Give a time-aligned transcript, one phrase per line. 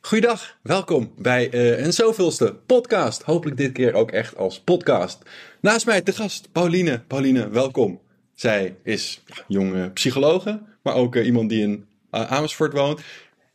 [0.00, 3.22] Goeiedag, welkom bij uh, een zoveelste podcast.
[3.22, 5.22] Hopelijk dit keer ook echt als podcast.
[5.60, 7.00] Naast mij te gast Pauline.
[7.06, 8.00] Pauline, welkom.
[8.34, 13.00] Zij is ja, jonge psychologe, maar ook uh, iemand die in uh, Amersfoort woont.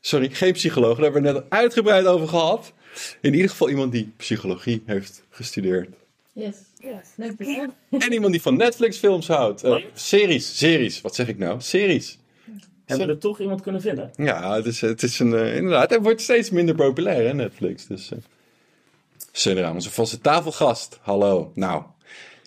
[0.01, 2.73] Sorry, geen psycholoog, daar hebben we net uitgebreid over gehad.
[3.21, 5.89] In ieder geval iemand die psychologie heeft gestudeerd.
[6.33, 7.07] Yes, yes.
[7.15, 9.63] leuk En iemand die van Netflix films houdt.
[9.63, 11.61] Uh, series, series, wat zeg ik nou?
[11.61, 12.17] Series.
[12.97, 14.11] Hebben we er toch iemand kunnen vinden?
[14.15, 17.87] Ja, het is, het is een, uh, inderdaad, het wordt steeds minder populair, hè, Netflix.
[17.87, 18.19] Dus, uh,
[19.31, 20.99] Sundra, onze vaste tafelgast.
[21.01, 21.51] Hallo.
[21.55, 21.83] Nou,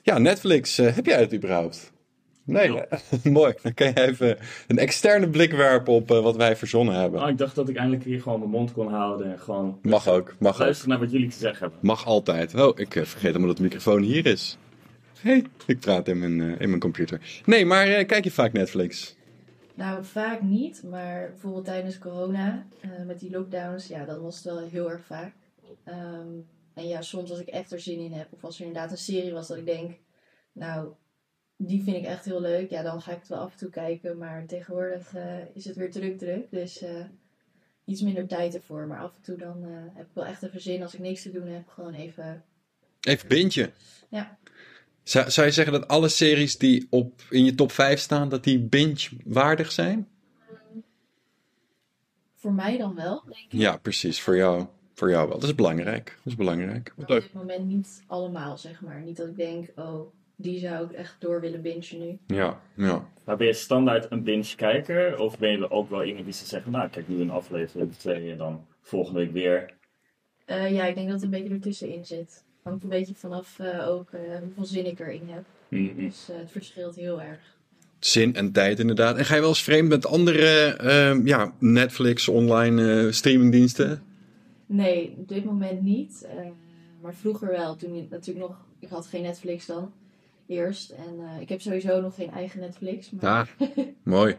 [0.02, 1.92] ja, Netflix, uh, heb jij het überhaupt?
[2.46, 2.86] Nee, ja.
[3.30, 3.54] mooi.
[3.62, 7.22] Dan kan je even een externe blik werpen op uh, wat wij verzonnen hebben.
[7.22, 9.78] Oh, ik dacht dat ik eindelijk hier gewoon mijn mond kon houden en gewoon...
[9.82, 10.98] Mag ook, mag luisteren ook.
[10.98, 11.78] naar wat jullie te zeggen hebben.
[11.82, 12.54] Mag altijd.
[12.54, 14.58] Oh, ik uh, vergeet helemaal dat de microfoon hier is.
[15.20, 17.20] hey, ik praat in mijn, uh, in mijn computer.
[17.44, 19.16] Nee, maar kijk je vaak Netflix?
[19.76, 22.66] Nou, vaak niet, maar bijvoorbeeld tijdens corona,
[23.06, 25.34] met die lockdowns, ja, dan was het wel heel erg vaak.
[25.88, 28.90] Um, en ja, soms als ik echt er zin in heb, of als er inderdaad
[28.90, 29.98] een serie was dat ik denk,
[30.52, 30.92] nou,
[31.56, 32.70] die vind ik echt heel leuk.
[32.70, 34.18] Ja, dan ga ik het wel af en toe kijken.
[34.18, 36.50] Maar tegenwoordig uh, is het weer druk druk.
[36.50, 37.04] Dus uh,
[37.84, 38.86] iets minder tijd ervoor.
[38.86, 39.62] Maar af en toe dan
[39.94, 41.68] heb ik wel echt even zin als ik niks te doen heb.
[41.68, 42.44] Gewoon even...
[43.00, 43.70] Even bintje.
[44.08, 44.38] Ja.
[45.06, 48.44] Zou, zou je zeggen dat alle series die op, in je top 5 staan, dat
[48.44, 50.08] die binge-waardig zijn?
[52.34, 53.52] Voor mij dan wel, denk ik.
[53.52, 54.20] Ja, precies.
[54.20, 55.38] Voor jou, voor jou wel.
[55.38, 56.04] Dat is belangrijk.
[56.16, 56.92] Dat is belangrijk.
[56.96, 59.00] Op dit moment niet allemaal, zeg maar.
[59.00, 62.18] Niet dat ik denk, oh, die zou ik echt door willen bingen nu.
[62.36, 63.08] Ja, ja.
[63.24, 65.18] Maar ben je standaard een binge-kijker?
[65.18, 67.96] Of ben je ook wel iemand die ze zeggen, nou, kijk nu een aflevering of
[67.96, 69.74] twee en dan volgende week weer?
[70.46, 72.44] Uh, ja, ik denk dat het een beetje ertussenin zit.
[72.66, 75.44] Hangt een beetje vanaf uh, ook uh, hoeveel zin ik erin heb.
[75.68, 75.96] Mm -hmm.
[75.96, 77.40] Dus het verschilt heel erg.
[77.98, 79.16] Zin en tijd inderdaad.
[79.16, 84.02] En ga je wel eens vreemd met andere uh, ja, Netflix, online streamingdiensten?
[84.66, 86.26] Nee, op dit moment niet.
[87.02, 87.76] maar vroeger wel.
[87.76, 88.56] Toen ik natuurlijk nog...
[88.78, 89.92] Ik had geen Netflix dan
[90.46, 90.90] eerst.
[90.90, 93.10] En uh, ik heb sowieso nog geen eigen Netflix.
[93.10, 93.54] Maar...
[93.58, 93.68] Ah,
[94.02, 94.36] mooi.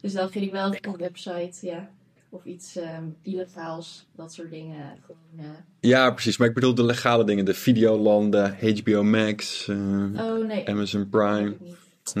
[0.00, 1.90] Dus dan ging ik wel op een website, ja.
[2.30, 4.98] Of iets um, illegaals, dat soort dingen.
[5.06, 5.50] Gewoon, uh...
[5.80, 6.36] Ja, precies.
[6.36, 7.44] Maar ik bedoel de legale dingen.
[7.44, 9.76] De Videolanden, HBO Max, uh,
[10.20, 10.68] oh, nee.
[10.68, 11.56] Amazon Prime.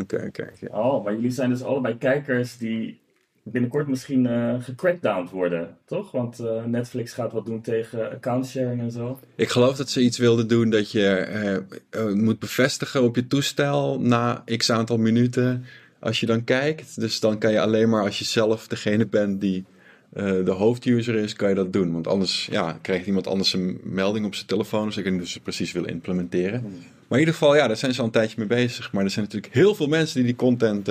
[0.00, 0.26] oké.
[0.26, 0.80] Okay, okay.
[0.80, 3.00] Oh, maar jullie zijn dus allebei kijkers die
[3.42, 6.10] binnenkort misschien uh, gecrackdowned worden, toch?
[6.10, 9.18] Want uh, Netflix gaat wat doen tegen account sharing en zo.
[9.34, 14.00] Ik geloof dat ze iets wilden doen dat je uh, moet bevestigen op je toestel
[14.00, 15.64] na x aantal minuten
[15.98, 17.00] als je dan kijkt.
[17.00, 19.64] Dus dan kan je alleen maar als je zelf degene bent die
[20.12, 21.92] de hoofduser is, kan je dat doen.
[21.92, 24.86] Want anders ja, krijgt iemand anders een melding op zijn telefoon.
[24.86, 26.62] Dus ik weet niet of ze precies willen implementeren.
[26.62, 28.92] Maar in ieder geval, ja, daar zijn ze al een tijdje mee bezig.
[28.92, 30.88] Maar er zijn natuurlijk heel veel mensen die die content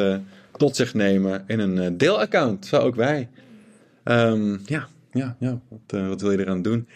[0.59, 2.65] tot zich nemen in een uh, deelaccount.
[2.65, 3.27] Zo ook wij.
[4.03, 5.59] Um, ja, ja, ja.
[5.67, 6.87] Wat, wat, wil je eraan doen?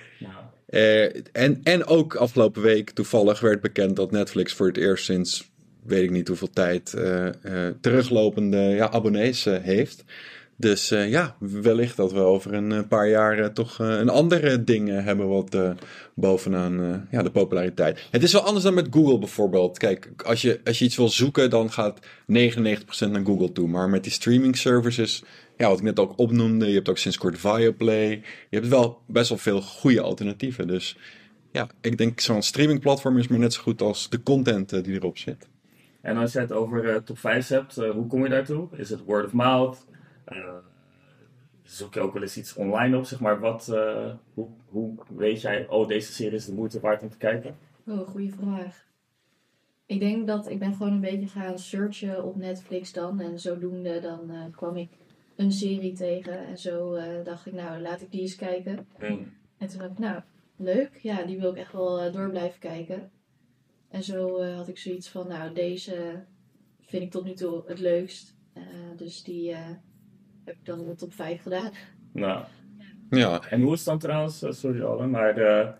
[0.69, 5.51] Uh, en, en ook afgelopen week toevallig werd bekend dat Netflix voor het eerst sinds
[5.83, 6.89] weet ik niet hoeveel tijd
[7.81, 10.03] teruglopende ja, abonnees heeft.
[10.63, 15.57] Dus ja, wellicht dat we over een paar jaar toch een andere ding hebben wat
[16.13, 18.07] bovenaan ja, de populariteit.
[18.11, 19.77] Het is wel anders dan met Google bijvoorbeeld.
[19.77, 22.05] Kijk, als je, als je iets wil zoeken, dan gaat 99%
[23.09, 23.67] naar Google toe.
[23.67, 25.23] Maar met die streaming services,
[25.57, 28.09] ja, wat ik net ook opnoemde, je hebt ook sinds kort Viaplay.
[28.49, 30.67] Je hebt wel best wel veel goede alternatieven.
[30.67, 30.97] Dus
[31.51, 35.17] ja, ik denk zo'n streamingplatform is maar net zo goed als de content die erop
[35.17, 35.47] zit.
[36.01, 38.67] En als je het over top 5 hebt, hoe kom je daartoe?
[38.75, 39.77] Is het word of mouth?
[41.63, 43.39] Zoek je ook wel eens iets online op, zeg maar.
[43.39, 47.17] Wat, uh, hoe, hoe weet jij, oh, deze serie is de moeite waard om te
[47.17, 47.55] kijken?
[47.87, 48.85] Oh, goede vraag.
[49.85, 53.19] Ik denk dat ik ben gewoon een beetje gaan searchen op Netflix dan.
[53.19, 54.89] En zodoende dan uh, kwam ik
[55.35, 56.45] een serie tegen.
[56.45, 58.87] En zo uh, dacht ik, nou, laat ik die eens kijken.
[58.97, 59.33] Hmm.
[59.57, 60.21] En toen dacht ik, nou,
[60.55, 60.99] leuk.
[61.01, 63.11] Ja, die wil ik echt wel door blijven kijken.
[63.89, 66.23] En zo had ik zoiets van, nou, deze
[66.81, 68.35] vind ik tot nu toe het leukst.
[68.95, 69.55] dus die
[70.45, 71.71] heb ik dan in de top 5 gedaan.
[72.11, 72.43] Nou.
[73.09, 73.41] Ja.
[73.49, 75.71] En hoe is het dan trouwens, sorry Allen, maar de,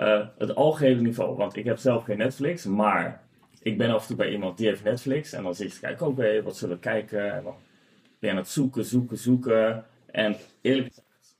[0.00, 1.36] uh, het algehele niveau?
[1.36, 3.22] Want ik heb zelf geen Netflix, maar
[3.62, 5.32] ik ben af en toe bij iemand die heeft Netflix.
[5.32, 7.34] En dan zit je te kijken, oké, okay, wat zullen we kijken?
[7.34, 7.54] En dan
[8.18, 9.84] ben je aan het zoeken, zoeken, zoeken.
[10.06, 11.36] En eerlijk gezegd,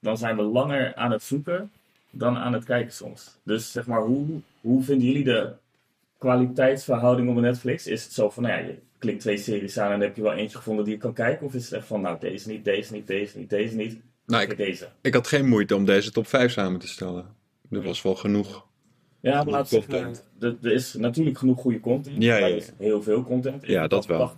[0.00, 1.70] dan zijn we langer aan het zoeken
[2.10, 3.38] dan aan het kijken soms.
[3.42, 5.52] Dus zeg maar, hoe, hoe vinden jullie de
[6.18, 7.86] kwaliteitsverhouding op Netflix?
[7.86, 10.32] Is het zo van, nou ja, je klikt twee series aan en heb je wel
[10.32, 11.46] eentje gevonden die je kan kijken?
[11.46, 13.96] Of is het echt van, nou, deze niet, deze niet, deze niet, deze niet?
[14.26, 14.88] Nou, ik, deze.
[15.02, 17.26] ik had geen moeite om deze top 5 samen te stellen.
[17.70, 18.66] Dat was wel genoeg.
[19.20, 20.24] Ja, maar laat zeggen, content.
[20.40, 22.22] er, er is natuurlijk genoeg goede content.
[22.22, 22.54] Ja, ja, maar ja.
[22.54, 23.66] er is heel veel content.
[23.66, 24.32] Ja, dat wel.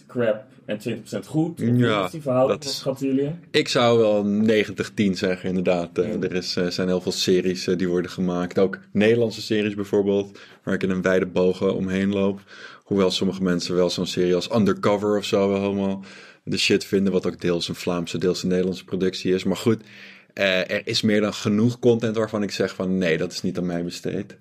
[0.00, 1.60] 80% crap en 20% goed.
[1.60, 2.60] Ja, die verhouding?
[2.60, 3.30] dat is- Wat schat jullie?
[3.50, 5.98] Ik zou wel 90-10 zeggen, inderdaad.
[5.98, 6.20] Eh, Ja.
[6.20, 8.58] Er is, eh, zijn heel veel series eh, die worden gemaakt.
[8.58, 12.40] Ook Nederlandse series bijvoorbeeld, waar ik in een wijde bogen omheen loop.
[12.88, 16.04] Hoewel sommige mensen wel zo'n serie als Undercover of zo wel helemaal
[16.44, 17.12] de shit vinden.
[17.12, 19.44] Wat ook deels een Vlaamse, deels een Nederlandse productie is.
[19.44, 19.82] Maar goed,
[20.38, 23.58] eh, er is meer dan genoeg content waarvan ik zeg van nee, dat is niet
[23.58, 24.36] aan mij besteed.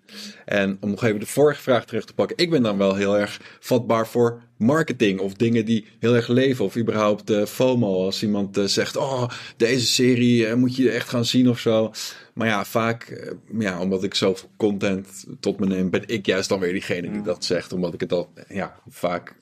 [0.46, 2.38] En om nog even de vorige vraag terug te pakken.
[2.38, 6.66] Ik ben dan wel heel erg vatbaar voor marketing of dingen die heel erg leven.
[6.66, 8.06] Of überhaupt eh, FOMO.
[8.06, 11.92] Als iemand eh, zegt, oh, deze serie moet je echt gaan zien of zo.
[12.34, 13.30] Maar ja, vaak,
[13.60, 17.22] ja, omdat ik zoveel content tot me neem, ben ik juist dan weer diegene die
[17.22, 17.74] dat zegt.
[17.74, 19.36] Omdat ik het al, ja, vaak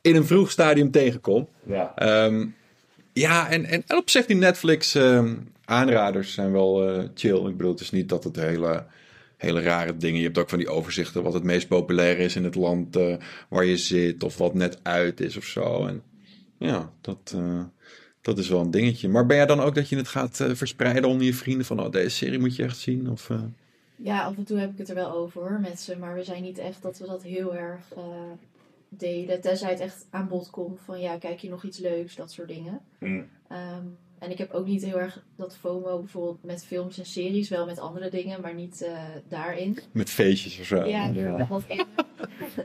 [0.00, 1.48] in een vroeg stadium tegenkom.
[1.66, 1.92] Ja.
[1.96, 2.46] Ehm,
[3.12, 5.34] ja, en, en, en op zich die Netflix ehm,
[5.70, 7.46] aanraders zijn wel eh, chill.
[7.46, 8.86] Ik bedoel, het is niet dat het hele,
[9.36, 10.18] hele rare dingen...
[10.18, 13.16] Je hebt ook van die overzichten wat het meest populair is in het land eh,
[13.48, 14.22] waar je zit.
[14.22, 15.86] Of wat net uit is of zo.
[15.86, 16.02] En
[16.58, 17.62] ja, dat, eh,
[18.20, 19.08] dat is wel een dingetje.
[19.08, 21.66] Maar ben jij dan ook dat je het gaat eh, verspreiden onder je vrienden?
[21.66, 23.10] Van, oh, deze serie moet je echt zien?
[23.10, 23.42] Of, eh,
[23.96, 25.98] Ja, af en toe heb ik het er wel over hoor, met ze.
[25.98, 28.02] Maar we zijn niet echt dat we dat heel erg eh,
[28.88, 29.40] delen.
[29.40, 32.48] Tenzij het echt aan bod komt van ja, kijk je nog iets leuks, dat soort
[32.48, 32.80] dingen.
[32.98, 33.22] Hm.
[33.48, 33.84] Ehm,
[34.20, 37.66] en ik heb ook niet heel erg dat FOMO bijvoorbeeld met films en series, wel
[37.66, 39.78] met andere dingen, maar niet eh, daarin.
[39.92, 40.84] met feestjes of zo?
[40.84, 41.06] Ja,
[41.48, 41.84] wat eerder,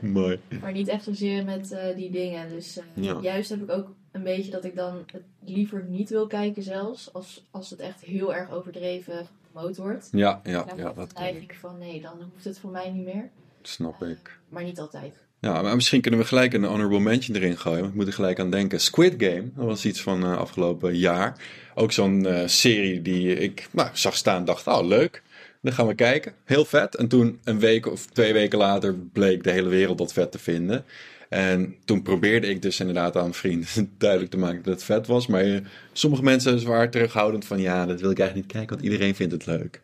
[0.02, 0.40] Mooi.
[0.60, 2.48] maar niet echt zozeer met eh, die dingen.
[2.48, 3.18] Dus eh, Ja.
[3.20, 7.12] juist heb ik ook een beetje dat ik dan het liever niet wil kijken zelfs,
[7.12, 10.08] als, als het echt heel erg overdreven gepromoot wordt.
[10.12, 11.12] Ja, ja, Dan ja, ik dat
[11.60, 13.30] van nee, dan hoeft het voor mij niet meer.
[13.62, 14.38] snap ik.
[14.48, 15.25] Maar niet altijd.
[15.40, 17.78] Ja, maar misschien kunnen we gelijk een honorable mention erin gooien.
[17.78, 18.80] Want ik moet er gelijk aan denken.
[18.80, 21.36] Squid Game, dat was iets van eh, afgelopen jaar.
[21.74, 25.22] Ook zo'n eh, serie die ik nou, zag staan en dacht, oh leuk.
[25.62, 26.32] Dan gaan we kijken.
[26.44, 26.96] Heel vet.
[26.96, 30.38] En toen een week of twee weken later bleek de hele wereld dat vet te
[30.38, 30.84] vinden.
[31.28, 35.26] En toen probeerde ik dus inderdaad aan vrienden duidelijk te maken dat het vet was.
[35.26, 35.56] Maar eh,
[35.92, 39.32] sommige mensen waren terughoudend van, ja, dat wil ik eigenlijk niet kijken, want iedereen vindt
[39.32, 39.80] het leuk.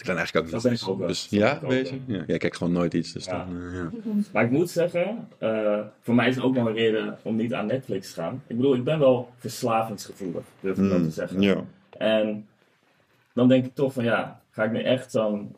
[0.00, 1.06] Ik dan eigenlijk ook Dat ik ook wel.
[1.08, 2.02] Dus Dat ja, ik ook wezen?
[2.06, 3.12] Ja, jij kijkt gewoon nooit iets.
[3.12, 3.44] Dus Ja.
[3.44, 3.90] dan, eh, ja.
[4.32, 7.54] Maar ik moet zeggen, eh, voor mij is het ook wel een reden om niet
[7.54, 8.42] aan Netflix te gaan.
[8.46, 11.40] Ik bedoel, ik ben wel verslavingsgevoelig, durf ik wel te Hmm, zeggen.
[11.42, 11.64] ja.
[11.98, 12.46] En
[13.34, 15.56] dan denk ik toch van ja, ga ik nu echt dan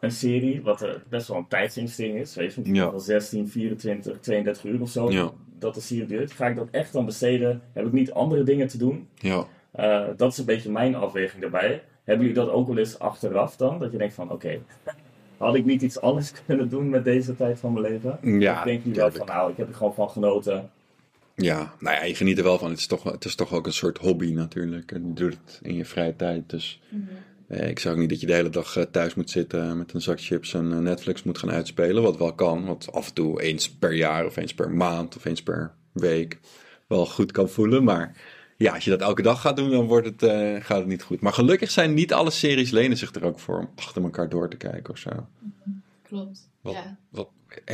[0.00, 2.90] een serie, wat er best wel een tijdsinstelling is, weet je, Ja.
[2.90, 5.30] van 16, 24, 32 uur of zo, Ja.
[5.58, 6.32] dat de serie duurt.
[6.32, 7.62] Ga ik dat echt dan besteden?
[7.72, 9.08] Heb ik niet andere dingen te doen?
[9.14, 9.44] ja.
[9.70, 11.82] Eh, dat is een beetje mijn afweging daarbij.
[12.04, 13.78] Hebben jullie dat ook wel eens achteraf dan?
[13.78, 14.60] Dat je denkt van oké,
[15.36, 18.40] had ik niet iets anders kunnen doen met deze tijd van mijn leven?
[18.40, 20.70] Ja, of denken jullie wel van nou, ik heb er gewoon van genoten.
[21.36, 22.70] Ja, nou ja, je geniet er wel van.
[22.70, 24.92] Het is toch, het is toch ook een soort hobby natuurlijk.
[24.92, 26.50] En je doet het in je vrije tijd.
[26.50, 26.80] Dus
[27.48, 29.94] eh, ik zou ook niet dat je de hele dag eh, thuis moet zitten met
[29.94, 32.02] een zak chips en eh, Netflix moet gaan uitspelen.
[32.02, 32.64] Wat wel kan.
[32.64, 36.38] Wat af en toe eens per jaar of eens per maand of eens per week
[36.86, 37.84] wel goed kan voelen.
[37.84, 38.16] Maar
[38.56, 41.02] ja, als je dat elke dag gaat doen, dan wordt het, eh, gaat het niet
[41.02, 41.20] goed.
[41.20, 44.48] Maar gelukkig zijn niet alle series lenen zich er ook voor om achter elkaar door
[44.48, 45.10] te kijken of zo.
[46.02, 46.48] Klopt.
[46.60, 46.72] Wat?
[46.74, 46.96] Ja.
[47.08, 47.28] Wat,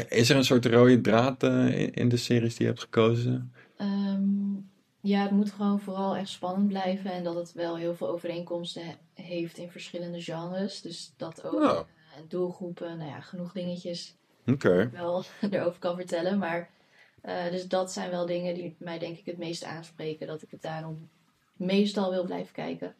[0.09, 3.53] is er een soort rode draad eh, in, in de series die je hebt gekozen?
[3.77, 4.55] Ehm,
[5.01, 8.83] ja, het moet gewoon vooral echt spannend blijven en dat het wel heel veel overeenkomsten
[8.85, 10.81] he- heeft in verschillende genres.
[10.81, 11.53] Dus dat ook.
[11.55, 11.65] Oh.
[11.71, 11.79] eh,
[12.17, 14.15] En doelgroepen, nou ja, genoeg dingetjes
[14.47, 14.91] Oké.
[14.93, 16.39] wel erover kan vertellen.
[16.39, 16.71] Maar
[17.23, 20.27] eh, dus dat zijn wel dingen die mij denk ik het meest aanspreken.
[20.27, 21.09] Dat ik het daarom
[21.57, 22.95] meestal wil blijven kijken.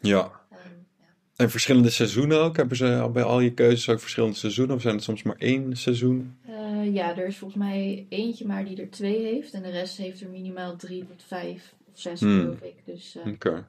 [0.00, 0.40] Ja.
[0.50, 0.60] Ehm,
[0.98, 1.04] ja.
[1.36, 2.56] En verschillende seizoenen ook?
[2.56, 4.76] Hebben ze bij al je keuzes ook verschillende seizoenen?
[4.76, 6.36] Of zijn het soms maar één seizoen?
[6.46, 9.52] Eh, ja, er is volgens mij eentje maar die er twee heeft.
[9.52, 12.40] En de rest heeft er minimaal drie tot vijf of zes Hmm.
[12.40, 12.74] geloof ik.
[12.84, 13.68] Dus eh, Oké.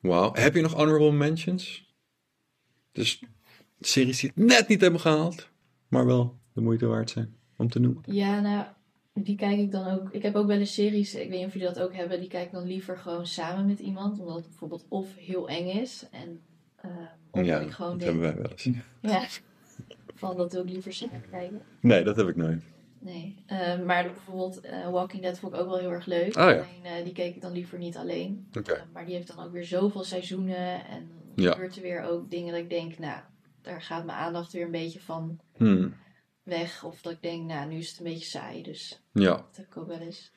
[0.00, 0.32] Wauw.
[0.34, 1.88] Heb je nog honorable mentions?
[2.92, 3.22] Dus
[3.80, 5.48] series die het net niet hebben gehaald,
[5.88, 8.02] maar wel de moeite waard zijn om te noemen.
[8.06, 8.66] Ja, nou,
[9.26, 10.08] die kijk ik dan ook.
[10.12, 12.28] Ik heb ook wel eens series, ik weet niet of jullie dat ook hebben, die
[12.28, 14.18] kijk ik dan liever gewoon samen met iemand.
[14.20, 16.06] Omdat het bijvoorbeeld of heel eng is.
[16.10, 16.40] En
[17.30, 18.68] of ja, ik dat gewoon hebben denk, wij wel eens.
[19.00, 19.24] ja,
[20.14, 21.60] van dat wil ik liever samen kijken.
[21.80, 22.62] Nee, dat heb ik nooit.
[22.98, 26.26] Nee, Eh, maar bijvoorbeeld eh, Walking Dead vond ik ook wel heel erg leuk.
[26.36, 26.64] Oh ja.
[26.84, 28.46] Alleen die keek ik dan liever niet alleen.
[28.58, 28.72] Oké.
[28.72, 30.86] Eh, maar die heeft dan ook weer zoveel seizoenen.
[30.86, 31.52] En Ja.
[31.52, 33.20] gebeurt er weer ook dingen dat ik denk, nou,
[33.62, 35.94] daar gaat mijn aandacht weer een beetje van Hmm.
[36.50, 36.84] Weg.
[36.84, 38.62] Of dat ik denk, nou, nu is het een beetje saai.
[38.62, 40.30] Dus Ja, dat heb ik ook wel eens.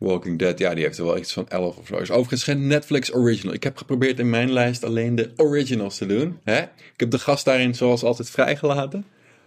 [0.00, 1.96] Walking Dead, ja, die heeft er wel iets van 11 of zo.
[1.96, 3.54] Is overigens geen Netflix original.
[3.54, 6.38] Ik heb geprobeerd in mijn lijst alleen de originals te doen.
[6.44, 6.60] Hè?
[6.62, 9.04] Ik heb de gast daarin zoals altijd vrijgelaten.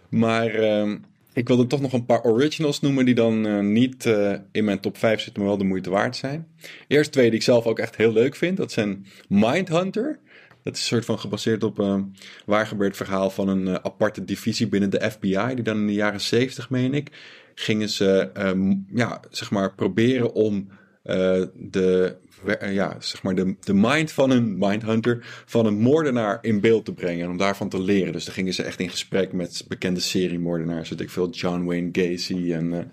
[0.08, 0.96] Maar ehm,
[1.32, 4.80] ik wilde toch nog een paar originals noemen die dan eh, niet eh, in mijn
[4.80, 6.46] top 5 zitten, maar wel de moeite waard zijn.
[6.88, 8.56] Eerst twee die ik zelf ook echt heel leuk vind.
[8.56, 10.18] Dat zijn Mindhunter.
[10.64, 12.16] Dat is een soort van gebaseerd op een
[12.46, 15.54] waar gebeurd verhaal van een eh, aparte divisie binnen de FBI.
[15.54, 17.10] Die dan in de jaren 70, meen ik,
[17.54, 20.68] gingen ze ehm, ja, zeg maar proberen om
[21.02, 22.16] eh, de,
[22.58, 26.84] eh, ja, zeg maar de, de mind van een mindhunter, van een moordenaar in beeld
[26.84, 27.24] te brengen.
[27.24, 28.12] En om daarvan te leren.
[28.12, 30.88] Dus dan gingen ze echt in gesprek met bekende seriemoordenaars.
[30.88, 32.92] Weet ik veel, John Wayne Gacy en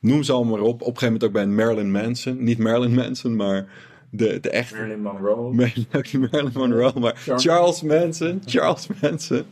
[0.00, 0.74] noem ze allemaal maar op.
[0.74, 2.44] Op een gegeven moment ook bij Marilyn Manson.
[2.44, 3.68] Niet Marilyn Manson, maar
[4.10, 4.74] de, de echte...
[4.74, 5.54] Marilyn Monroe.
[6.30, 8.42] Marilyn Monroe, maar Charles- Charles Manson.
[8.46, 9.44] Charles Manson.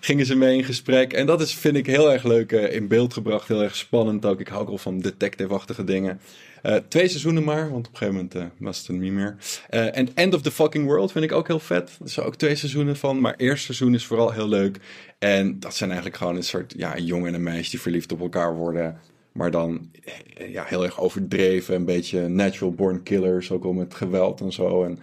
[0.00, 1.12] Gingen ze mee in gesprek.
[1.12, 3.48] En dat is, vind ik, heel erg leuk eh, in beeld gebracht.
[3.48, 4.40] Heel erg spannend ook.
[4.40, 6.20] Ik hou ook wel van detective-achtige dingen.
[6.62, 9.36] Eh, twee seizoenen maar, want op een gegeven moment eh, was het er niet meer.
[9.68, 11.98] En End of the Fucking World vind ik ook heel vet.
[12.02, 13.20] Er zijn ook twee seizoenen van.
[13.20, 14.78] Maar eerste seizoen is vooral heel leuk.
[15.18, 18.12] En dat zijn eigenlijk gewoon een soort ja, een jongen en een meisje die verliefd
[18.12, 18.98] op elkaar worden.
[19.34, 21.74] Maar dan eh, ja, heel erg overdreven.
[21.74, 23.50] Een beetje natural born killers.
[23.50, 24.84] Ook al met geweld en zo.
[24.84, 24.98] En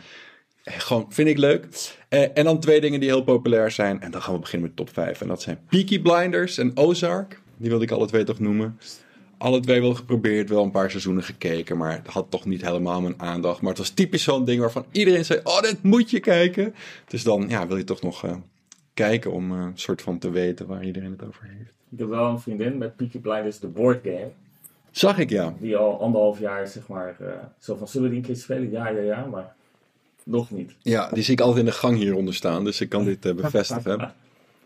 [0.64, 1.68] eh, gewoon, vind ik leuk.
[2.10, 4.02] Eh, en dan twee dingen die heel populair zijn.
[4.02, 5.22] En dan gaan we beginnen met top 5.
[5.22, 7.42] En dat zijn Peaky Blinders en Ozark.
[7.58, 8.80] Die wilde ik alle twee toch noemen.
[9.38, 11.78] Alle twee wel geprobeerd, wel een paar seizoenen gekeken.
[11.78, 13.62] Maar het had toch niet helemaal mijn aandacht.
[13.62, 16.76] Maar het was typisch zo'n ding waarvan iedereen zei: Oh, dit moet je kijken.
[17.08, 18.26] Dus dan ja, wil je toch nog
[18.94, 21.81] kijken om een soort van te weten waar iedereen het over heeft.
[21.92, 24.32] Ik heb wel een vriendin met Peaky Blinders, de board game.
[24.92, 25.54] Zag ik ja.
[25.60, 27.28] Die al anderhalf jaar, zeg maar, eh,
[27.60, 28.72] zo van, zullen we die een keer spelen?
[28.72, 29.56] Ja, ja, ja, maar
[30.24, 30.76] nog niet.
[30.80, 32.64] Ja, die zie ik altijd in de gang hieronder staan.
[32.64, 34.12] Dus ik kan dit eh, bevestigen.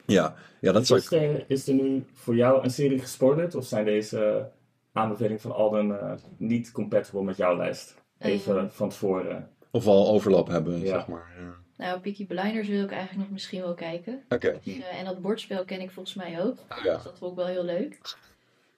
[0.07, 1.11] Ja, ja dat zou Is ik.
[1.21, 3.55] er, is er nu voor jou een serie gespoilerd?
[3.55, 4.47] Of zijn deze
[4.91, 7.95] aanbevelingen van Alden eh, niet compatible met jouw lijst?
[8.19, 9.49] Even van tevoren.
[9.71, 10.85] Of al overlap hebben, Ja.
[10.85, 11.27] zeg maar.
[11.39, 11.53] Ja.
[11.77, 14.23] Nou, Peaky Blinders wil ik eigenlijk nog misschien wel kijken.
[14.29, 14.59] Oké.
[14.65, 16.57] Eh, en dat bordspel ken ik volgens mij ook.
[16.83, 16.93] Ja.
[16.93, 17.99] Dus dat vond ik wel heel leuk.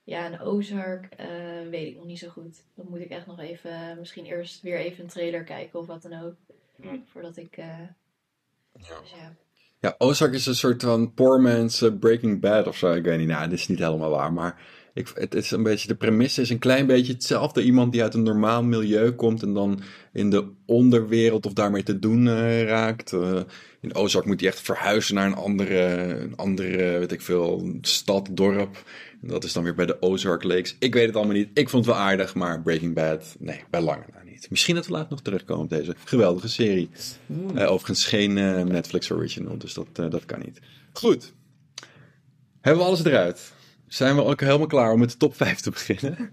[0.04, 1.28] Ja, en Ozark eh,
[1.70, 2.64] weet ik nog niet zo goed.
[2.76, 5.86] Dan moet ik echt nog even, eh, misschien eerst weer even een trailer kijken of
[5.86, 6.36] wat dan ook.
[7.12, 7.66] Voordat ik, eh,
[8.74, 9.00] Ja.
[9.02, 9.34] dus ja.
[9.80, 12.94] Ja, Ozark is een soort van poor man's Breaking Bad of zo.
[12.94, 14.34] Ik weet niet, nou, dit is niet helemaal waar.
[14.34, 14.62] Maar
[14.98, 17.64] ik, het is een beetje, de premisse is een klein beetje hetzelfde.
[17.64, 19.82] Iemand die uit een normaal milieu komt en dan
[20.14, 23.14] in de onderwereld of daarmee te doen eh, raakt.
[23.14, 23.40] Eh,
[23.82, 25.80] in Ozark moet hij echt verhuizen naar een andere,
[26.22, 28.84] een andere, weet ik veel, stad, dorp.
[29.22, 30.76] En dat is dan weer bij de Ozark Lakes.
[30.80, 31.50] Ik weet het allemaal niet.
[31.54, 34.50] Ik vond het wel aardig, maar Breaking Bad, nee, bij lange na niet.
[34.50, 36.90] Misschien dat we later nog terugkomen op deze geweldige serie.
[37.56, 38.34] Eh, overigens geen
[38.68, 40.60] Netflix original, dus dat, dat kan niet.
[40.94, 41.34] Goed.
[42.62, 43.56] Hebben we alles eruit?
[43.88, 46.32] Zijn we ook helemaal klaar om met de top 5 te beginnen?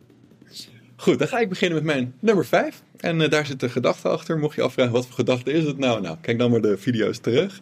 [0.96, 2.82] Goed, dan ga ik beginnen met mijn nummer 5.
[2.96, 4.38] En eh, daar zit een gedachte achter.
[4.38, 6.00] Mocht je afvragen wat voor gedachte is het nou?
[6.00, 7.60] Nou, kijk dan maar de video's terug.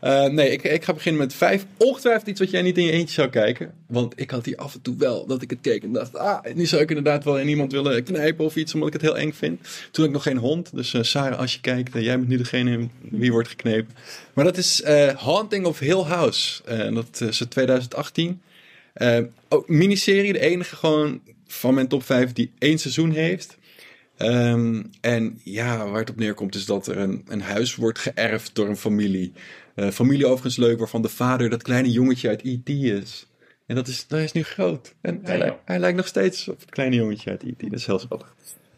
[0.00, 1.66] Eh, nee, ik, ik ga beginnen met 5.
[1.76, 3.72] Ongetwijfeld iets wat jij niet in je eentje zou kijken.
[3.86, 6.16] Want ik had hier af en toe wel dat ik het keek en dacht...
[6.16, 9.02] Ah, nu zou ik inderdaad wel in iemand willen knijpen of iets, omdat ik het
[9.02, 9.68] heel eng vind.
[9.90, 10.70] Toen ik nog geen hond.
[10.74, 13.94] Dus eh, Sarah, als je kijkt, jij bent nu degene wie wordt geknepen.
[14.32, 14.84] Maar dat is
[15.16, 16.62] Haunting of Hill House.
[16.64, 18.40] En dat is uit 2018.
[19.48, 23.58] Ook miniserie, de enige gewoon van mijn top 5 die één seizoen heeft.
[24.16, 28.54] Ehm, en ja, waar het op neerkomt is dat er een, een huis wordt geërfd
[28.54, 29.32] door een familie.
[29.74, 32.68] Eh, familie overigens leuk, waarvan de vader dat kleine jongetje uit E.T.
[32.68, 33.26] is.
[33.66, 34.94] En dat is, dat is nu groot.
[35.00, 37.60] En hij, hij lijkt nog steeds op het kleine jongetje uit E.T.
[37.60, 38.34] Dat is heel schattig.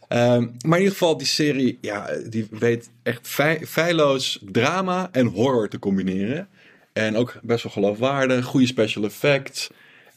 [0.09, 5.27] Ehm, maar in ieder geval, die serie, ja, die weet echt fei- feilloos drama en
[5.27, 6.49] horror te combineren.
[6.93, 9.71] En ook best wel geloofwaardig, goede special effects.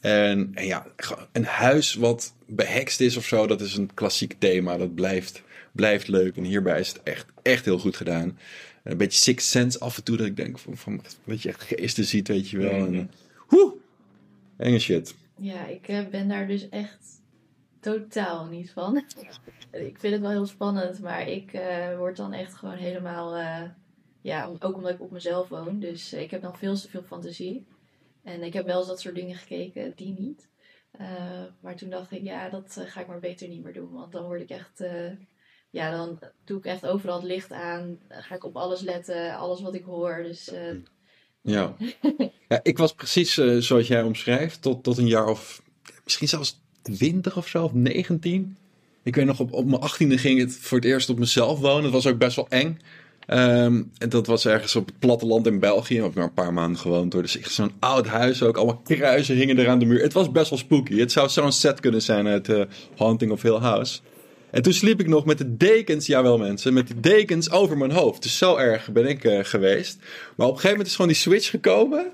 [0.05, 0.85] En, en ja,
[1.31, 4.77] een huis wat behekst is of zo, dat is een klassiek thema.
[4.77, 6.37] Dat blijft, blijft leuk.
[6.37, 8.37] En hierbij is het echt, echt heel goed gedaan.
[8.83, 11.63] Een beetje Sixth Sense af en toe, dat ik denk van, van dat je echt
[11.63, 12.71] geesten ziet, weet je wel.
[12.71, 13.11] En,
[13.47, 13.73] Woe!
[14.57, 15.15] Enge shit.
[15.37, 17.21] Ja, ik eh, ben daar dus echt
[17.79, 18.97] totaal niet van.
[19.71, 23.35] ik vind het wel heel spannend, maar ik eh, word dan echt gewoon helemaal...
[23.35, 23.61] eh,
[24.25, 25.79] ja, ook omdat ik op mezelf woon.
[25.79, 27.65] Dus eh, ik heb dan veel te veel fantasie.
[28.25, 30.47] En ik heb wel eens dat soort dingen gekeken, die niet.
[30.91, 33.91] Eh, maar toen dacht ik, ja, dat eh, ga ik maar beter niet meer doen.
[33.91, 34.79] Want dan word ik echt...
[34.81, 35.11] eh,
[35.69, 37.99] ja, dan doe ik echt overal het licht aan.
[38.09, 40.23] Ga ik op alles letten, alles wat ik hoor.
[40.23, 40.51] Dus
[41.41, 41.75] Ja.
[42.47, 45.61] ja, ik was precies zoals jij omschrijft, tot, tot een jaar of
[46.03, 48.57] misschien zelfs 20 of zo, of 19.
[49.03, 51.83] Ik weet nog, op, op mijn 18e ging het voor het eerst op mezelf wonen.
[51.83, 52.79] Dat was ook best wel eng.
[53.25, 55.95] Ehm, en dat was ergens op het platteland in België.
[55.95, 57.21] Ik heb maar een paar maanden gewoond hoor.
[57.21, 58.57] Dus ik zo'n oud huis ook.
[58.57, 60.01] Allemaal kruisen hingen er aan de muur.
[60.01, 60.99] Het was best wel spooky.
[60.99, 62.61] Het zou zo'n set kunnen zijn uit eh,
[62.97, 63.99] Haunting of Hill House.
[64.51, 67.91] En toen sliep ik nog met de dekens, jawel mensen, met de dekens over mijn
[67.91, 68.23] hoofd.
[68.23, 69.97] Dus zo erg ben ik eh, geweest.
[69.99, 72.11] Maar op een gegeven moment is gewoon die switch gekomen.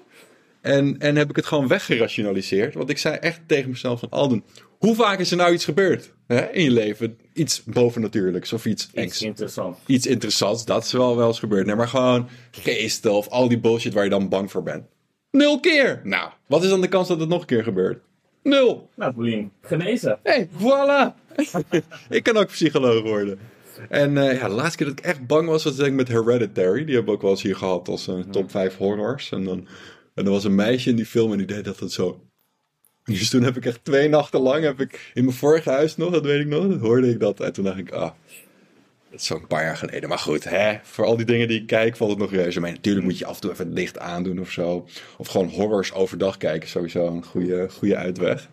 [0.62, 2.74] En, en heb ik het gewoon weggerationaliseerd.
[2.74, 4.44] Want ik zei echt tegen mezelf van Alden,
[4.77, 6.13] hoe vaak is er nou iets gebeurd?
[6.35, 9.79] Hè, in je leven iets bovennatuurlijks of iets Iets interessants.
[9.85, 11.65] Iets interessants, dat is wel wel eens gebeurd.
[11.65, 14.83] Nee, maar gewoon geesten of al die bullshit waar je dan bang voor bent.
[15.31, 16.01] Nul keer!
[16.03, 18.03] Nou, wat is dan de kans dat het nog een keer gebeurt?
[18.43, 18.89] Nul!
[18.95, 20.19] Nou, Paulien, genezen.
[20.23, 21.15] Hé, hey, voilà!
[22.09, 23.39] ik kan ook psycholoog worden.
[23.89, 26.07] En eh, ja, de laatste keer dat ik echt bang was, was denk ik met
[26.07, 26.85] Hereditary.
[26.85, 29.31] Die hebben we ook wel eens hier gehad als een top 5 horrors.
[29.31, 29.67] En dan,
[30.13, 32.21] en er was een meisje in die film en die deed dat het zo.
[33.20, 36.12] Dus toen heb ik echt twee nachten lang, heb ik in mijn vorige huis nog,
[36.12, 37.39] dat weet ik nog, dat hoorde ik dat.
[37.39, 38.12] En toen dacht ik, ah,
[39.10, 40.10] dat is zo'n paar jaar geleden.
[40.10, 42.72] Maar goed, hè, voor al die dingen die ik kijk, valt het nog reuze mee.
[42.72, 44.88] Natuurlijk moet je af en toe even het licht aandoen of zo.
[45.18, 48.50] Of gewoon horrors overdag kijken, sowieso een goede, goede uitweg.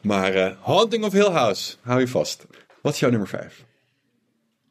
[0.00, 2.46] Maar eh, Haunting of Hill House, hou je vast.
[2.82, 3.64] Wat is jouw nummer 5?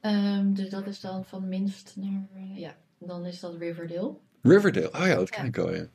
[0.02, 4.14] Ehm, dus dat is dan van minst naar, ja, dan is dat Riverdale.
[4.42, 5.48] Riverdale, oh ja, dat ken Ja.
[5.48, 5.86] ik al, ja.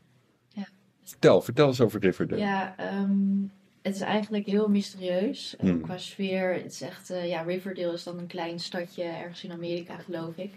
[1.09, 2.41] Vertel, vertel eens over Riverdale.
[2.41, 3.43] Ja, ehm,
[3.83, 5.57] het is eigenlijk heel mysterieus.
[5.57, 5.83] En Hmm.
[5.83, 9.53] Qua sfeer, het is echt, eh, ja, Riverdale is dan een klein stadje ergens in
[9.53, 10.53] Amerika, geloof ik.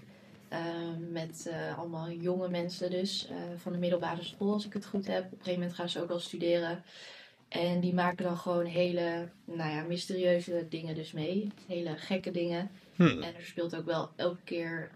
[0.50, 4.86] Ehm, met eh, allemaal jonge mensen dus, eh, van de middelbare school, als ik het
[4.86, 5.26] goed heb.
[5.26, 6.84] Op een gegeven moment gaan ze ook al studeren.
[7.48, 11.48] En die maken dan gewoon hele, nou ja, mysterieuze dingen dus mee.
[11.68, 12.70] Hele gekke dingen.
[12.96, 13.22] Hmm.
[13.22, 14.92] En er speelt ook wel elke keer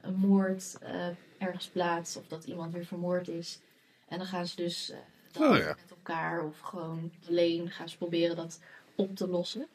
[0.00, 1.06] een moord eh,
[1.38, 2.16] ergens plaats.
[2.16, 3.60] Of dat iemand weer vermoord is.
[4.08, 4.98] En dan gaan ze dus eh,
[5.32, 5.66] dan Oh ja.
[5.66, 8.60] met elkaar of gewoon alleen gaan ze proberen dat
[8.94, 9.66] op te lossen.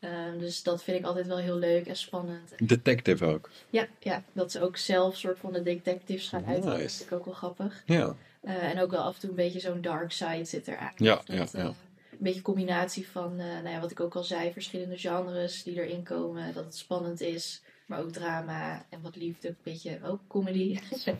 [0.00, 2.52] Eh, dus dat vind ik altijd wel heel leuk en spannend.
[2.68, 3.50] Detective ook.
[3.70, 6.62] Ja, ja, dat ze ook zelf soort van de detectives gaan uit.
[6.62, 6.96] Dat Nice.
[6.96, 7.82] vind ik ook wel grappig.
[7.86, 8.14] Ja.
[8.40, 10.92] Eh, en ook wel af en toe een beetje zo'n dark side zit eraan.
[10.96, 11.64] Ja, Dus dat, ja, ja.
[11.66, 11.74] eh,
[12.10, 16.02] een beetje combinatie van, nou ja, wat ik ook al zei, verschillende genres die erin
[16.02, 16.54] komen.
[16.54, 20.78] Dat het spannend is, maar ook drama en wat liefde, een beetje ook comedy.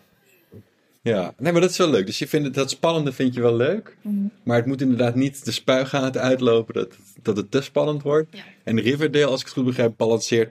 [1.07, 2.07] Ja, nee, maar dat is wel leuk.
[2.07, 3.97] Dus je vindt het, dat spannende vind je wel leuk.
[4.03, 4.15] Mhm.
[4.43, 8.37] Maar het moet inderdaad niet de spuigaten uitlopen dat, dat het te spannend wordt.
[8.37, 8.43] Ja.
[8.65, 10.51] En Riverdale, als ik het goed begrijp, balanceert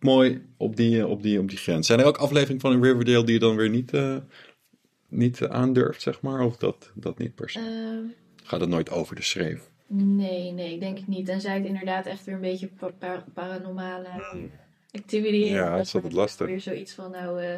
[0.00, 1.86] mooi op die, op die, op die grens.
[1.86, 4.16] Zijn er ook afleveringen van Riverdale die je dan weer niet, eh,
[5.08, 6.40] niet aandurft, zeg maar?
[6.40, 7.58] Of dat, dat niet per se?
[7.58, 8.04] Ehm,
[8.44, 9.68] Gaat het nooit over de schreef?
[9.86, 11.26] nee, nee, ik denk het niet.
[11.26, 14.08] Tenzij het inderdaad echt weer een beetje pa- pa- paranormale
[14.92, 15.48] activity is.
[15.50, 16.46] Ja, dat is altijd lastig.
[16.46, 17.54] Weer zoiets van, nou, eh,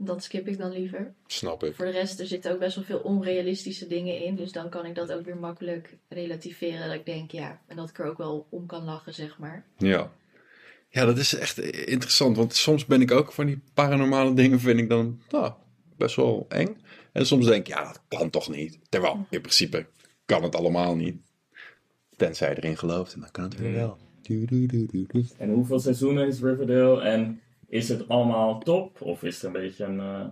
[0.00, 1.14] dat skip ik dan liever.
[1.26, 1.74] Snap ik.
[1.74, 4.36] Voor de rest, er zitten ook best wel veel onrealistische dingen in.
[4.36, 6.86] Dus dan kan ik dat ook weer makkelijk relativeren.
[6.86, 9.64] Dat ik denk, ja, en dat ik er ook wel om kan lachen, zeg maar.
[9.76, 10.12] Ja.
[10.90, 12.36] Ja, dat is echt interessant.
[12.36, 15.52] Want soms ben ik ook van die paranormale dingen, vind ik dan nou,
[15.96, 16.76] best wel eng.
[17.12, 18.78] En soms denk ik, ja, dat kan toch niet.
[18.88, 19.86] Terwijl, in principe
[20.24, 21.16] kan het allemaal niet.
[22.16, 23.98] Tenzij je erin gelooft, en dan kan het weer wel.
[24.22, 25.26] Du, du.
[25.36, 27.00] En hoeveel seizoenen is Riverdale?
[27.02, 29.00] En is het allemaal top?
[29.02, 30.00] Of is het een beetje een...
[30.00, 30.26] eh,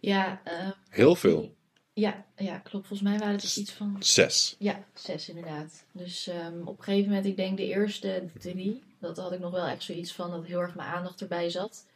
[0.00, 1.54] Ja, eh, Heel veel.
[1.92, 2.86] ja, ja, klopt.
[2.86, 3.96] Volgens mij waren het dus iets van...
[3.98, 4.56] Zes.
[4.58, 5.84] Ja, zes inderdaad.
[5.92, 9.50] Dus ehm, op een gegeven moment, ik denk de eerste drie, dat had ik nog
[9.52, 11.86] wel echt zoiets van dat heel erg mijn aandacht erbij zat.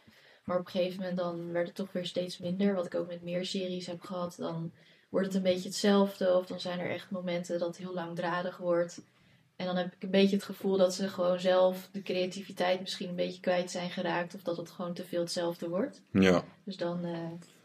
[0.45, 2.75] Maar op een gegeven moment dan werd het toch weer steeds minder.
[2.75, 4.73] Wat ik ook met meer series heb gehad, dan
[5.09, 6.37] wordt het een beetje hetzelfde.
[6.37, 9.01] Of dan zijn er echt momenten dat het heel langdradig wordt.
[9.57, 13.09] En dan heb ik een beetje het gevoel dat ze gewoon zelf de creativiteit misschien
[13.09, 14.35] een beetje kwijt zijn geraakt.
[14.35, 16.03] Of dat het gewoon te veel hetzelfde wordt.
[16.11, 16.45] Ja.
[16.65, 17.19] Dus dan, eh,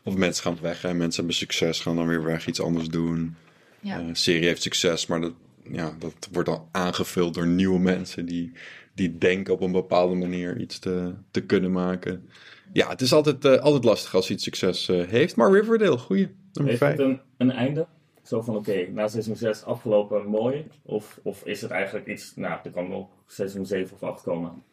[0.04, 0.93] Of mensen gaan weg, hè.
[0.93, 3.36] mensen hebben succes, gaan dan weer weg, iets anders doen.
[3.80, 3.99] ja.
[3.99, 5.34] Eh, Een serie heeft succes, maar dat,
[5.71, 8.52] ja, dat wordt dan aangevuld door nieuwe mensen die,
[8.93, 12.30] die denken op een bepaalde manier iets te, te kunnen maken.
[12.73, 16.36] Ja, het is altijd, eh, altijd lastig als iets succes eh, heeft, maar Riverdale, goeie.
[16.54, 16.99] Nummer heeft het 5.
[16.99, 17.88] een, een einde?
[18.23, 20.67] Zo van, oké, na seizoen 6 afgelopen, mooi.
[20.84, 22.36] Of, of is het eigenlijk iets...
[22.36, 24.63] Nou, er kan nog seizoen 7 of 8 komen.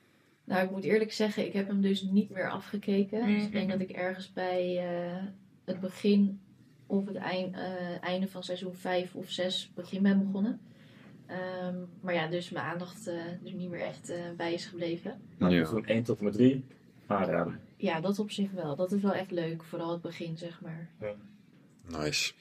[0.45, 3.27] Nou, ik moet eerlijk zeggen, ik heb hem dus niet meer afgekeken.
[3.27, 5.25] Dus ik denk dat ik ergens bij eh,
[5.65, 6.41] het begin
[6.87, 10.61] of het eind, eh, einde van seizoen 5 of 6 begin ben begonnen.
[11.27, 15.21] Ehm, maar ja, dus mijn aandacht eh er niet meer echt eh, bij is gebleven.
[15.39, 15.57] Maar Ja.
[15.57, 16.65] seizoen 1 tot en met 3,
[17.07, 17.61] aanraden.
[17.77, 18.77] Ja, dat op zich wel.
[18.77, 19.63] Dat is wel echt leuk.
[19.63, 20.89] Vooral het begin, zeg maar.
[21.89, 22.33] Nice.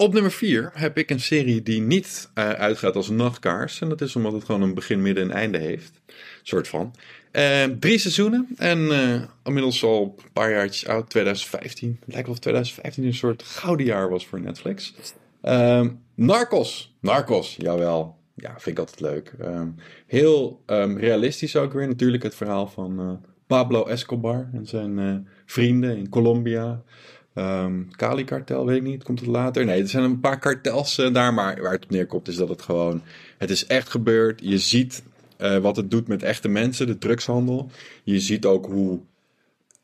[0.00, 3.80] Op nummer 4 heb ik een serie die niet eh, uitgaat als nachtkaars.
[3.80, 6.00] En dat is omdat het gewoon een begin, midden en einde heeft.
[6.42, 6.94] soort van.
[7.30, 8.48] Eh, drie seizoenen.
[8.56, 11.10] En eh, inmiddels al een paar jaartjes oud.
[11.10, 11.96] 2015.
[12.04, 14.94] Het lijkt of 2015 een soort gouden jaar was voor Netflix.
[15.42, 16.94] Ehm, Narcos.
[17.00, 18.16] Narcos, jawel.
[18.34, 19.32] Ja, vind ik altijd leuk.
[19.40, 19.68] Ehm,
[20.06, 21.86] heel ehm, realistisch ook weer.
[21.86, 26.82] Natuurlijk het verhaal van Pablo Escobar en zijn vrienden in Colombia.
[27.38, 29.64] Ehm Kali-kartel, weet ik niet, komt het later?
[29.64, 32.48] Nee, er zijn een paar kartels eh, daar, maar waar het op neerkomt is dat
[32.48, 33.02] het gewoon...
[33.36, 34.40] Het is echt gebeurd.
[34.44, 35.02] Je ziet
[35.36, 37.70] eh, wat het doet met echte mensen, de drugshandel.
[38.04, 39.00] Je ziet ook hoe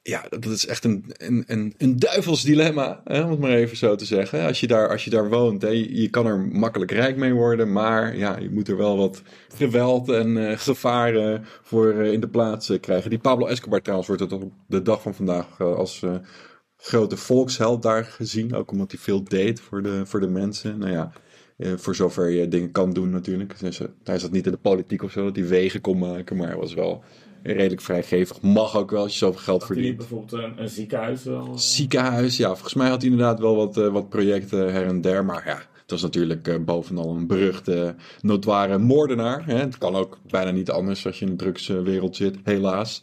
[0.03, 3.77] ja, dat is echt een, een, een, een duivels dilemma, hè, om het maar even
[3.77, 4.47] zo te zeggen.
[4.47, 7.73] Als je daar, als je daar woont, hè, je, kan er makkelijk rijk mee worden,
[7.73, 9.23] maar ja, je moet er wel wat
[9.55, 13.11] geweld en eh, gevaren voor in de plaats krijgen.
[13.11, 16.03] Die Pablo Escobar trouwens wordt het op de dag van vandaag als
[16.85, 20.79] grote volksheld daar gezien, ook omdat hij veel deed voor de, voor de mensen.
[20.79, 21.13] Nou ja,
[21.57, 23.59] eh, voor zover je dingen kan doen natuurlijk.
[23.61, 26.37] Dus, eh, hij zat niet in de politiek of zo, dat hij wegen kon maken,
[26.37, 27.05] maar hij was wel
[27.45, 28.41] redelijk vrijgevig.
[28.41, 29.97] Mag ook wel als je zoveel geld Had verdient.
[29.97, 31.59] bijvoorbeeld een, een ziekenhuis wel?
[31.59, 35.25] Ziekenhuis, ja, volgens mij had hij inderdaad wel wat, eh, wat projecten her en der.
[35.25, 39.47] Maar ja, het was natuurlijk eh, bovenal een beruchte, notoire moordenaar.
[39.47, 39.57] Hè?
[39.57, 43.03] Het kan ook bijna niet anders als je in de drugswereld zit, helaas.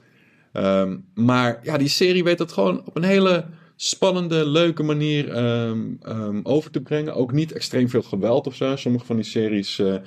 [0.53, 3.45] Ehm, maar ja, die serie weet dat gewoon op een hele
[3.83, 7.15] spannende, leuke manier ehm, ehm, over te brengen.
[7.15, 8.75] Ook niet extreem veel geweld of zo.
[8.75, 10.01] Sommige van die series eh, eh,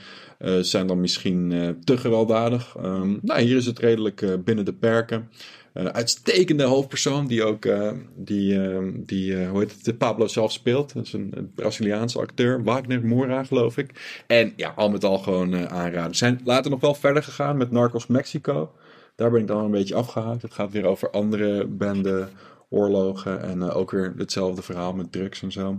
[0.61, 2.77] zijn dan misschien eh, te gewelddadig.
[2.77, 5.31] Ehm, nou, hier is het redelijk binnen de perken.
[5.73, 7.69] Uitstekende hoofdpersoon die ook,
[8.17, 8.59] die,
[9.05, 10.95] die hoe heet het, Pablo zelf speelt.
[10.95, 14.23] Dat is een, Braziliaanse acteur, Wagner Moura geloof ik.
[14.27, 16.17] En ja, al met al gewoon aanraden.
[16.17, 18.73] Zijn later nog wel verder gegaan met Narcos Mexico.
[19.17, 20.43] Daar ben ik dan een beetje afgehaakt.
[20.43, 22.29] Het gaat weer over andere benden,
[22.75, 25.79] oorlogen en eh, ook weer hetzelfde verhaal met drugs en zo.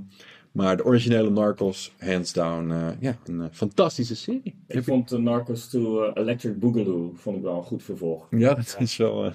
[0.52, 4.56] Maar de originele Narcos, hands down, eh, ja, een eh, fantastische serie.
[4.68, 8.28] Ik vond uh, Narcos 2 uh, Electric Boogaloo vond ik wel een goed vervolg.
[8.30, 9.26] Ja, dat is wel...
[9.26, 9.32] eh,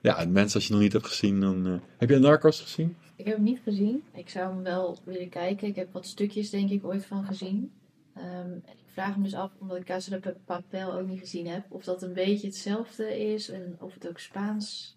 [0.00, 1.66] ja, en mensen, als je nog niet hebt gezien, dan...
[1.66, 2.96] eh, Heb je Narcos gezien?
[3.16, 4.02] Ik heb hem niet gezien.
[4.14, 5.68] Ik zou hem wel willen kijken.
[5.68, 7.72] Ik heb wat stukjes denk ik ooit van gezien.
[8.14, 11.46] Ehm, en ik vraag me dus af, omdat ik Casa de Papel ook niet gezien
[11.46, 14.96] heb, of dat een beetje hetzelfde is en of het ook Spaans...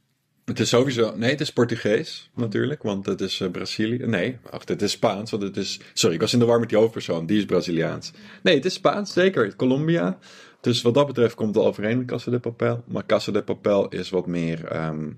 [0.51, 1.15] Het is sowieso...
[1.15, 4.05] Nee, het is Portugees natuurlijk, want het is eh, Brazilië.
[4.05, 5.79] Nee, wacht, het is Spaans, want het is...
[5.93, 8.11] Sorry, ik was in de war met die hoofdpersoon, die is Braziliaans.
[8.43, 9.55] Nee, het is Spaans, zeker.
[9.55, 10.17] Colombia.
[10.61, 12.83] Dus wat dat betreft komt het overeen met Casa de Papel.
[12.87, 15.11] Maar Casa de Papel is wat meer ehm,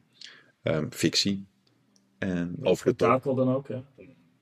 [0.63, 1.45] ehm, fictie.
[2.19, 3.07] En over de top.
[3.07, 3.67] Spektakel dan ook?
[3.67, 3.83] Ja,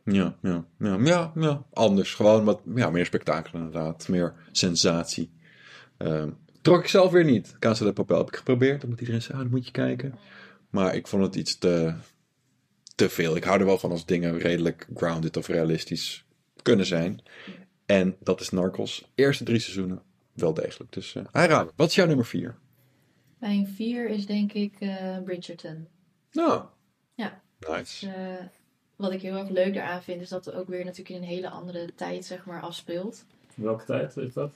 [0.03, 2.13] ja, ja, ja, ja, anders.
[2.13, 4.07] Gewoon wat ja, meer spektakel inderdaad.
[4.07, 5.31] Meer sensatie.
[5.97, 6.29] Ehm,
[6.61, 7.55] trok ik zelf weer niet.
[7.59, 8.83] Casa de Papel heb ik geprobeerd.
[8.83, 10.15] Omdat iedereen zei, ah, dat moet je kijken.
[10.71, 11.93] Maar ik vond het iets te,
[12.95, 13.35] te veel.
[13.35, 16.25] Ik hou er wel van als dingen redelijk grounded of realistisch
[16.61, 17.21] kunnen zijn.
[17.85, 19.09] En dat is Narcos.
[19.15, 20.01] Eerste drie seizoenen
[20.33, 20.91] wel degelijk.
[20.91, 21.73] Dus uh, aanraden.
[21.75, 22.57] Wat is jouw nummer vier?
[23.37, 25.87] Mijn vier is denk ik eh, Bridgerton.
[26.31, 26.63] Nou.
[27.13, 27.41] Ja.
[27.59, 28.05] Nice.
[28.05, 28.45] Dus, eh,
[28.95, 31.27] wat ik heel erg leuk daaraan vind, is dat het ook weer natuurlijk in een
[31.27, 33.25] hele andere tijd zeg maar afspeelt.
[33.55, 34.53] Welke tijd is dat?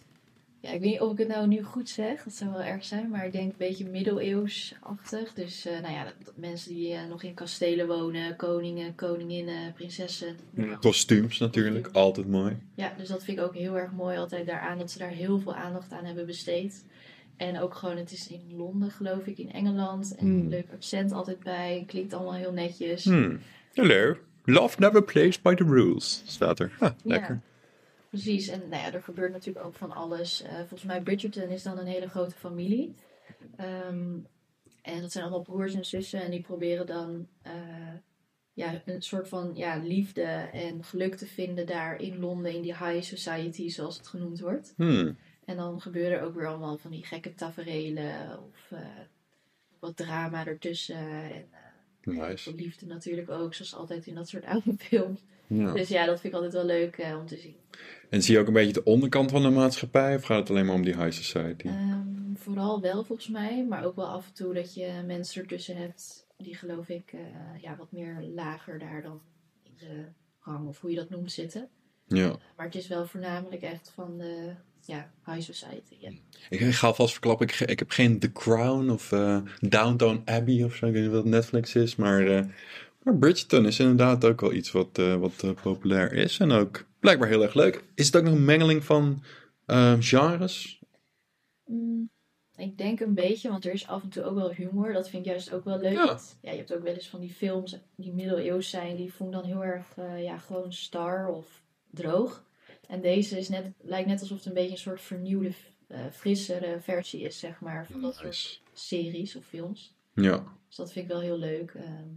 [0.65, 2.85] Ja, ik weet niet of ik het nou nu goed zeg, dat zou wel erg
[2.85, 5.33] zijn, maar ik denk een beetje middeleeuwsachtig.
[5.33, 9.73] Dus eh, nou ja, dat, dat mensen die eh, nog in kastelen wonen, koningen, koninginnen,
[9.73, 10.35] prinsessen.
[10.79, 12.57] Kostuums natuurlijk, altijd mooi.
[12.75, 15.39] Ja, dus dat vind ik ook heel erg mooi altijd daaraan, dat ze daar heel
[15.39, 16.85] veel aandacht aan hebben besteed.
[17.37, 20.15] En ook gewoon, het is in Londen geloof ik, in Engeland.
[20.15, 20.39] En Hmm.
[20.39, 23.03] een leuk accent altijd bij, klinkt allemaal heel netjes.
[23.03, 23.39] Hmm.
[23.73, 24.15] Hello.
[24.43, 26.71] Love never plays by the rules, staat er.
[26.79, 27.33] Ah, lekker.
[27.33, 27.41] Ja,
[28.09, 28.47] precies.
[28.47, 30.41] En nou ja, er gebeurt natuurlijk ook van alles.
[30.41, 32.95] Eh, volgens mij Bridgerton is dan een hele grote familie.
[33.55, 34.17] Ehm,
[34.81, 36.21] en dat zijn allemaal broers en zussen.
[36.21, 37.93] En die proberen dan eh,
[38.53, 42.53] ja, een soort van ja, liefde en geluk te vinden daar in Londen.
[42.53, 44.73] In die high society, zoals het genoemd wordt.
[44.77, 45.17] Hmm.
[45.45, 48.43] En dan gebeuren er ook weer allemaal van die gekke taferelen.
[48.43, 48.79] Of eh,
[49.79, 50.95] wat drama ertussen.
[50.95, 51.47] En
[52.01, 52.55] Nice.
[52.55, 55.23] liefde natuurlijk ook, zoals altijd in dat soort oude films.
[55.47, 55.73] Ja.
[55.73, 57.55] Dus ja, dat vind ik altijd wel leuk eh, om te zien.
[58.09, 60.15] En zie je ook een beetje de onderkant van de maatschappij?
[60.15, 61.67] Of gaat het alleen maar om die high society?
[61.67, 65.77] Ehm, vooral wel volgens mij, maar ook wel af en toe dat je mensen ertussen
[65.77, 69.21] hebt die geloof ik eh, ja, wat meer lager daar dan
[69.63, 70.05] in de
[70.39, 71.69] rang of hoe je dat noemt zitten.
[72.07, 72.35] Ja.
[72.55, 75.95] Maar het is wel voornamelijk echt van de ja, high society.
[76.49, 80.63] Ik, ik ga alvast verklappen, ik, ik heb geen The Crown of eh, Downtown Abbey
[80.63, 80.85] of zo.
[80.85, 81.95] Ik weet niet wat Netflix is.
[81.95, 82.45] Maar, eh,
[83.05, 86.39] maar Bridgerton is inderdaad ook wel iets wat, eh, wat eh, populair is.
[86.39, 87.83] En ook blijkbaar heel erg leuk.
[87.95, 89.23] Is het ook nog een mengeling van
[89.65, 90.79] eh, genres?
[91.65, 92.09] Mm,
[92.55, 94.93] ik denk een beetje, want er is af en toe ook wel humor.
[94.93, 95.93] Dat vind ik juist ook wel leuk.
[95.93, 96.19] Ja.
[96.41, 98.95] Je hebt ook wel eens van die films die middeleeuws zijn.
[98.95, 102.43] Die ik dan heel erg eh, ja, gewoon star of droog.
[102.87, 105.51] En deze is net, lijkt net alsof het een beetje een soort vernieuwde,
[106.11, 109.95] frissere versie is, zeg maar, van dat soort series of films.
[110.13, 110.43] Ja.
[110.67, 111.73] Dus dat vind ik wel heel leuk.
[111.73, 112.07] Ehm,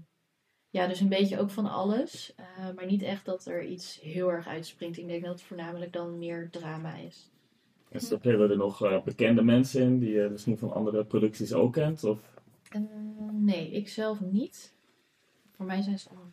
[0.71, 2.33] ja, dus een beetje ook van alles.
[2.37, 2.45] eh,
[2.77, 4.99] maar niet echt dat er iets heel erg uitspringt.
[4.99, 7.31] Ik denk dat het voornamelijk dan meer drama is.
[7.91, 11.73] En spelen er nog uh, bekende mensen in die je misschien van andere producties ook
[11.73, 12.05] kent?
[12.05, 12.19] Of?
[12.77, 12.83] Uh,
[13.33, 14.73] nee, ik zelf niet.
[15.57, 16.33] Voor mij zijn ze allemaal.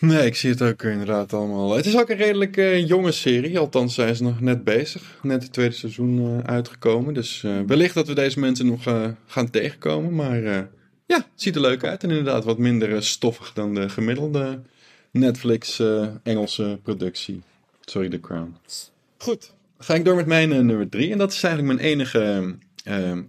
[0.00, 1.76] Nee, ik zie het ook inderdaad allemaal.
[1.76, 3.58] Het is ook een redelijk uh, jonge serie.
[3.58, 5.18] Althans, zij is nog net bezig.
[5.22, 7.14] Net het tweede seizoen uh, uitgekomen.
[7.14, 8.82] Dus uh, wellicht dat we deze mensen nog
[9.26, 10.14] gaan tegenkomen.
[10.14, 10.68] Maar
[11.06, 12.02] Ja, ziet er leuk uit.
[12.02, 14.60] En inderdaad wat minder eh, stoffig dan de gemiddelde
[15.10, 17.42] Netflix eh, Engelse productie.
[17.80, 18.56] Sorry, The Crown.
[19.18, 21.12] Goed, ga ik door met mijn eh, nummer drie.
[21.12, 22.54] En dat is eigenlijk mijn enige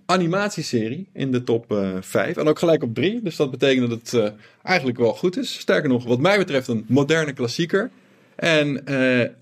[0.06, 2.38] animatieserie in de top 5.
[2.38, 3.22] En ook gelijk op drie.
[3.22, 5.60] Dus dat betekent dat het eigenlijk wel goed is.
[5.60, 7.92] Sterker nog, wat mij betreft een moderne klassieker.
[8.36, 8.84] En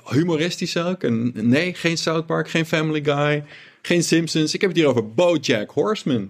[0.09, 1.03] humoristisch ook.
[1.03, 3.43] En nee, geen South Park, geen Family Guy,
[3.81, 4.53] geen Simpsons.
[4.53, 6.29] Ik heb het hier over BoJack Horseman.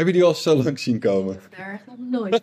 [0.00, 1.40] Heb je die al zo lang zien komen?
[1.56, 2.42] Daar echt nog nooit.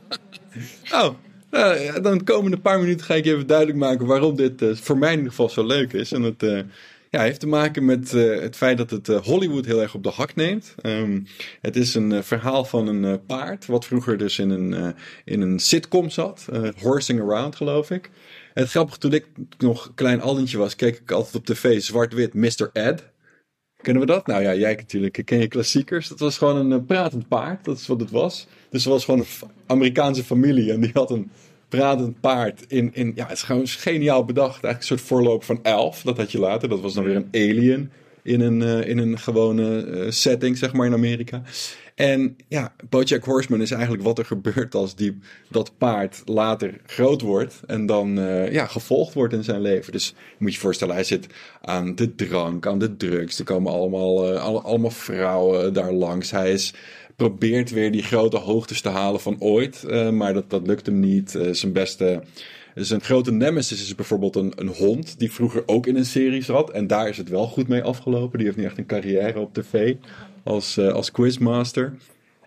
[0.94, 1.10] Oh,
[1.52, 4.62] nou, ja, dan de komende paar minuten ga ik je even duidelijk maken waarom dit
[4.62, 6.12] eh, voor mij in ieder geval zo leuk is.
[6.12, 6.60] En het eh,
[7.10, 10.10] ja, heeft te maken met eh, het feit dat het Hollywood heel erg op de
[10.10, 10.76] hak neemt.
[10.82, 11.20] Ehm,
[11.62, 16.10] het is een verhaal van een paard, wat vroeger dus in een, in een sitcom
[16.10, 16.46] zat.
[16.82, 18.10] Horsing Around, geloof ik.
[18.54, 19.26] En het grappige, toen ik
[19.58, 22.70] nog klein aldentje was, keek ik altijd op tv zwart-wit Mr.
[22.74, 23.04] Ed.
[23.82, 24.28] Kennen we dat?
[24.28, 25.22] Nou ja, jij natuurlijk.
[25.26, 26.08] Ken je klassiekers?
[26.08, 27.66] Dat was gewoon een eh, pratend paard.
[27.66, 28.48] Dat is wat het was.
[28.70, 30.72] Dus het was gewoon een Amerikaanse familie.
[30.72, 31.32] En die had een
[31.70, 32.94] pratend paard in...
[32.94, 34.64] in ja, het is gewoon geniaal bedacht.
[34.64, 36.02] Eigenlijk een soort voorloop van Elf.
[36.02, 36.70] Dat had je later.
[36.70, 37.92] Dat was dan weer een alien
[38.28, 41.42] in een, eh, in een gewone eh, setting, zeg maar, in Amerika.
[41.96, 45.18] En ja, Bojack Horseman is eigenlijk wat er gebeurt als die,
[45.50, 49.92] dat paard later groot wordt en dan eh, ja, gevolgd wordt in zijn leven.
[49.92, 51.28] Dus moet je voorstellen, hij zit
[51.62, 53.40] aan de drank, aan de drugs.
[53.40, 56.32] Er komen allemaal, alle- allemaal vrouwen daar langs.
[56.32, 56.74] Hij is,
[57.16, 61.38] probeert weer die grote hoogtes te halen van ooit, maar dat, dat lukt hem niet.
[61.52, 62.24] Zijn beste...
[62.86, 66.72] Zijn grote nemesis is bijvoorbeeld een, een hond die vroeger ook in een serie zat.
[66.72, 68.38] En daar is het wel goed mee afgelopen.
[68.38, 69.96] Die heeft nu echt een carrière op tv
[70.44, 71.94] als, eh, als quizmaster.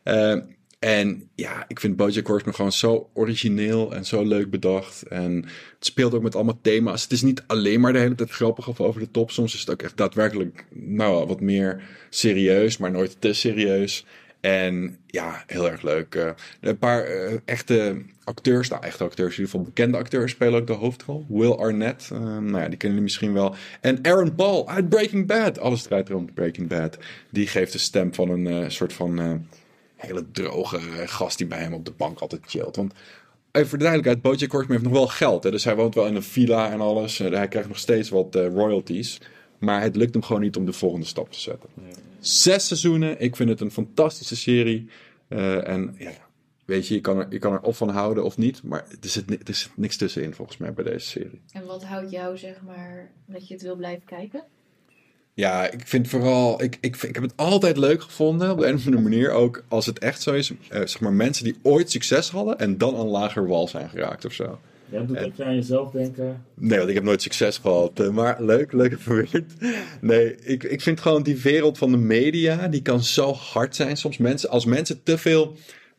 [0.02, 0.36] Eh,
[0.78, 5.02] en ja, ik vind Bojack Horseman gewoon zo origineel en zo leuk bedacht.
[5.02, 5.34] En
[5.74, 7.02] het speelt ook met allemaal thema's.
[7.02, 9.30] Het is niet alleen maar de hele tijd grappig of over de top.
[9.30, 14.04] Soms is het ook echt daadwerkelijk nou, wat meer serieus, maar nooit te serieus.
[14.40, 16.14] En ja, heel erg leuk.
[16.14, 20.60] Eh, een paar eh, echte acteurs, nou echte acteurs, in ieder geval bekende acteurs spelen
[20.60, 21.26] ook de hoofdrol.
[21.28, 23.54] Will Arnett, eh, nou ja, die kennen jullie misschien wel.
[23.80, 25.58] En Aaron Paul uit Breaking Bad.
[25.58, 26.98] Alles draait rond Breaking Bad.
[27.30, 29.44] Die geeft de stem van een soort van
[29.96, 32.76] hele droge gast die bij hem op de bank altijd chillt.
[32.76, 32.94] Want
[33.52, 35.44] even voor de duidelijkheid, Bojack Horseman heeft nog wel geld.
[35.44, 35.50] Hè?
[35.50, 37.18] Dus hij woont wel in een villa en alles.
[37.18, 39.20] Hij krijgt nog steeds wat royalties.
[39.60, 41.68] Maar het lukt hem gewoon niet om de volgende stap te zetten.
[42.20, 43.20] Zes seizoenen.
[43.20, 44.88] Ik vind het een fantastische serie.
[45.28, 46.12] Eh, en ja,
[46.64, 48.62] weet je, je kan, er, je kan er of van houden of niet.
[48.62, 51.40] Maar er zit, er zit niks tussenin volgens mij bij deze serie.
[51.52, 54.44] En wat houdt jou, zeg maar, dat je het wil blijven kijken?
[55.34, 58.74] Ja, ik vind vooral, ik, ik, ik heb het altijd leuk gevonden, op de een
[58.74, 61.90] of andere manier ook, als het echt zo is, eh, zeg maar mensen die ooit
[61.90, 64.60] succes hadden en dan aan lager wal zijn geraakt of zo.
[64.90, 66.44] Ja, doet dat je aan jezelf denken?
[66.54, 69.52] Nee, want ik heb nooit succes gehad, eh, maar leuk, leuk verweerd.
[70.00, 73.96] Nee, ik, ik vind gewoon die wereld van de media, die kan zo hard zijn
[73.96, 74.16] soms.
[74.18, 75.56] Mensen, als mensen te veel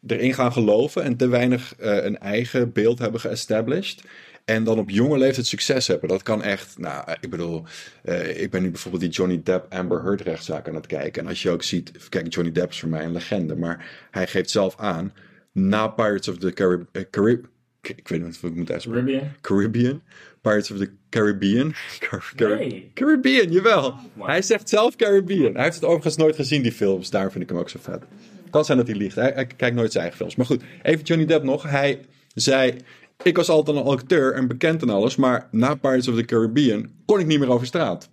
[0.08, 4.02] erin gaan geloven en te weinig eh, een eigen beeld hebben geestablished.
[4.46, 6.10] En dan op jonge leeftijd succes hebben.
[6.10, 6.78] Dat kan echt.
[6.78, 7.64] Nou, ik bedoel.
[8.04, 11.22] eh, ik ben nu bijvoorbeeld die Johnny Depp Amber Heard rechtszaak aan het kijken.
[11.22, 11.92] En als je ook ziet.
[12.10, 13.56] Kijk, Johnny Depp is voor mij een legende.
[13.56, 15.14] Maar hij geeft zelf aan.
[15.52, 17.46] Na Pirates of the Carib eh, Carib
[17.82, 19.06] ik weet niet wat ik moet uitspreken.
[19.06, 19.32] Caribbean?
[19.42, 20.02] Caribbean.
[20.42, 21.74] Pirates of the Caribbean.
[22.00, 22.92] Car- Car- Nee.
[22.94, 23.96] Caribbean, jawel.
[24.14, 25.54] Maar- Hij zegt zelf Caribbean.
[25.54, 27.10] Hij heeft het overigens nooit gezien, die films.
[27.10, 28.04] Daarom vind ik hem ook zo vet.
[28.50, 29.16] Kan zijn dat hij liegt.
[29.16, 30.36] Hij, hij kijkt nooit zijn eigen films.
[30.36, 31.64] Maar goed, even Johnny Depp nog.
[31.64, 32.00] Hij
[32.34, 32.76] zei...
[33.24, 35.16] Ik was altijd een acteur en bekend en alles.
[35.16, 38.10] Maar na Pirates of the Caribbean kon ik niet meer over straat.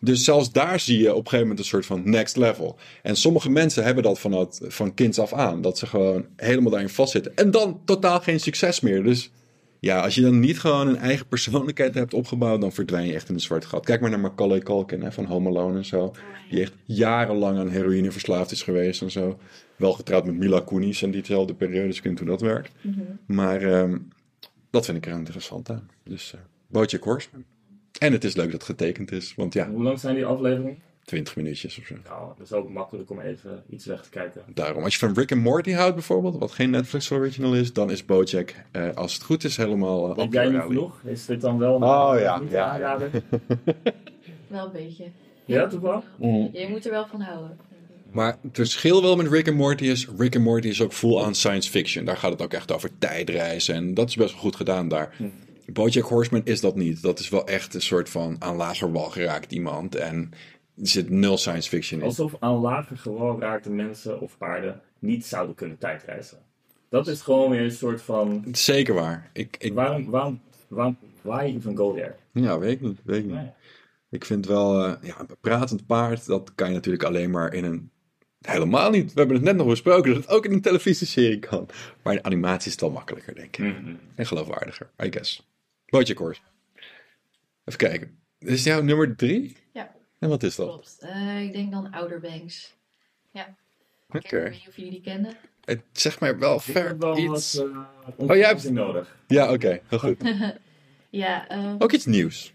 [0.00, 2.78] Dus zelfs daar zie je op een gegeven moment een soort van next level.
[3.02, 5.62] En sommige mensen hebben dat van, het, van kinds af aan.
[5.62, 7.36] Dat ze gewoon helemaal daarin vastzitten.
[7.36, 9.02] En dan totaal geen succes meer.
[9.02, 9.30] Dus
[9.80, 13.28] ja, als je dan niet gewoon een eigen persoonlijkheid hebt opgebouwd, dan verdwijn je echt
[13.28, 13.84] in een zwart gat.
[13.84, 16.14] Kijk maar naar Macaulay Culkin hè, van Home Alone en zo.
[16.50, 19.38] Die echt jarenlang aan heroïne verslaafd is geweest en zo.
[19.76, 22.72] Wel getrouwd met Mila Kunis en diezelfde periode, dus ik weet hoe dat werkt.
[23.26, 23.98] Maar ehm,
[24.70, 25.88] dat vind ik er interessant aan.
[26.04, 27.44] Dus uh, Bojack Horseman.
[27.98, 30.78] En het is leuk dat het getekend is, want ja, Hoe lang zijn die afleveringen?
[31.04, 31.94] 20 minuutjes of zo.
[32.04, 34.42] Nou, dat is ook makkelijk om even iets weg te kijken.
[34.54, 37.90] Daarom, als je van Rick and Morty houdt bijvoorbeeld, wat geen Netflix original is, dan
[37.90, 41.00] is Bojack, eh, als het goed is, helemaal uh, Heb jij niet genoeg?
[41.04, 43.10] Is dit dan wel een Oh, ja, ja, aanrader?
[44.46, 45.04] Wel een beetje.
[45.44, 46.04] Ja, toch wel?
[46.52, 47.58] Je moet er wel van houden.
[48.10, 51.22] Maar het verschil wel met Rick and Morty is, Rick and Morty is ook full
[51.22, 52.04] aan science fiction.
[52.04, 55.16] Daar gaat het ook echt over tijdreizen en dat is best wel goed gedaan daar.
[55.72, 57.02] Bojack Horseman is dat niet.
[57.02, 60.30] Dat is wel echt een soort van aan lager wal geraakt iemand en
[60.76, 62.06] er zit nul science fiction in.
[62.06, 66.38] Alsof aan lager gewoon raakte mensen of paarden niet zouden kunnen tijdreizen.
[66.88, 68.44] Dat is gewoon weer een soort van...
[68.52, 69.30] Zeker waar.
[69.32, 72.14] Ik, ik, Waarom, waarom, waarom, why even go there?
[72.32, 72.98] ja, weet ik niet.
[73.04, 73.34] Weet ik niet.
[73.34, 73.50] Nee.
[74.10, 77.64] Ik vind wel, eh, ja, een pratend paard, dat kan je natuurlijk alleen maar in
[77.64, 77.90] een
[78.46, 79.12] Helemaal niet.
[79.12, 81.68] We hebben het net nog besproken dat het ook in een televisieserie kan.
[82.02, 83.64] Maar in animatie is het wel makkelijker, denk ik.
[83.64, 83.94] Mhm.
[84.14, 85.46] En geloofwaardiger, I guess.
[85.96, 86.40] Horse.
[87.64, 88.18] Even kijken.
[88.38, 89.56] Dit is jouw nummer drie?
[89.72, 89.94] Ja.
[90.18, 90.66] En wat is dat?
[90.68, 90.96] Klopt.
[91.00, 92.74] Eh, ik denk dan Outer Banks.
[93.32, 93.54] Ja.
[94.08, 94.18] Oké.
[94.18, 95.36] Ik weet niet of jullie die kennen.
[95.64, 97.54] Het zegt mij wel Ik ver wel iets.
[97.54, 97.78] wat uh,
[98.16, 99.16] Oh, jij hebt- nodig.
[99.26, 99.80] Ja, oké.
[99.88, 100.22] Heel goed.
[101.10, 102.52] Ja, ehm, Ook iets nieuws.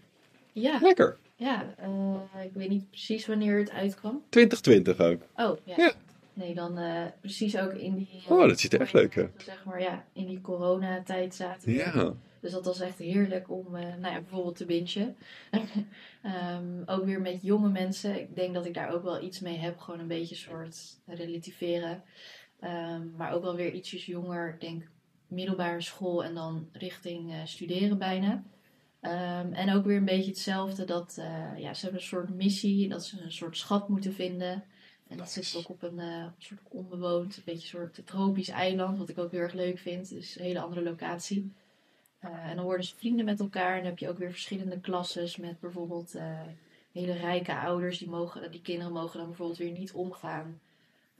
[0.52, 1.16] ja, Lekker.
[1.36, 4.22] ja eh, ik weet niet precies wanneer het uitkwam.
[4.28, 5.22] 2020 ook.
[5.36, 5.74] Oh, ja.
[5.76, 5.92] Ja.
[6.34, 8.22] Nee, dan eh, precies ook in die...
[8.26, 9.30] eh, Oh, dat ziet er echt leuk uit.
[9.44, 11.74] Zeg maar, ja, in die coronatijd zaten we.
[11.74, 12.14] Ja.
[12.40, 15.16] Dus dat was echt heerlijk om, eh, nou ja, bijvoorbeeld te bingen.
[16.22, 18.20] Ehm, ook weer met jonge mensen.
[18.20, 19.78] Ik denk dat ik daar ook wel iets mee heb.
[19.78, 22.02] Gewoon een beetje soort relativeren.
[22.60, 24.48] Ehm, maar ook wel weer ietsjes jonger.
[24.54, 24.82] Ik denk
[25.26, 28.42] middelbare school en dan richting studeren bijna.
[29.00, 30.84] Ehm, en ook weer een beetje hetzelfde.
[30.84, 31.14] Dat
[31.56, 32.88] ja, ze hebben een soort missie.
[32.88, 34.64] Dat ze een soort schat moeten vinden.
[35.12, 38.98] En dat zit ook op een eh, soort onbewoond, een beetje een soort tropisch eiland.
[38.98, 40.08] Wat ik ook heel erg leuk vind.
[40.08, 41.52] Dus een hele andere locatie.
[42.18, 43.70] Eh, en dan worden ze vrienden met elkaar.
[43.72, 46.40] En dan heb je ook weer verschillende klasses met bijvoorbeeld eh,
[46.92, 47.98] hele rijke ouders.
[47.98, 50.60] Die, mogen, die kinderen mogen dan bijvoorbeeld weer niet omgaan.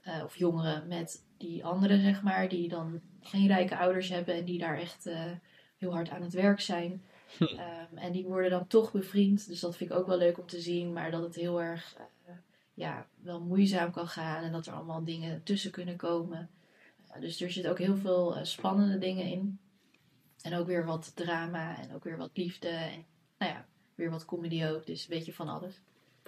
[0.03, 2.49] eh, of jongeren met die anderen, zeg maar.
[2.49, 5.31] Die dan geen rijke ouders hebben en die daar echt eh,
[5.77, 7.01] heel hard aan het werk zijn.
[7.39, 9.47] Ehm, en die worden dan toch bevriend.
[9.47, 10.93] Dus dat vind ik ook wel leuk om te zien.
[10.93, 12.03] Maar dat het heel erg eh,
[12.73, 14.43] ja, wel moeizaam kan gaan.
[14.43, 16.49] En dat er allemaal dingen tussen kunnen komen.
[17.07, 19.59] Eh, dus er zit ook heel veel eh, spannende dingen in.
[20.41, 22.67] En ook weer wat drama en ook weer wat liefde.
[22.67, 23.05] En
[23.37, 24.85] nou ja, weer wat comedy ook.
[24.85, 25.81] Dus een beetje van alles.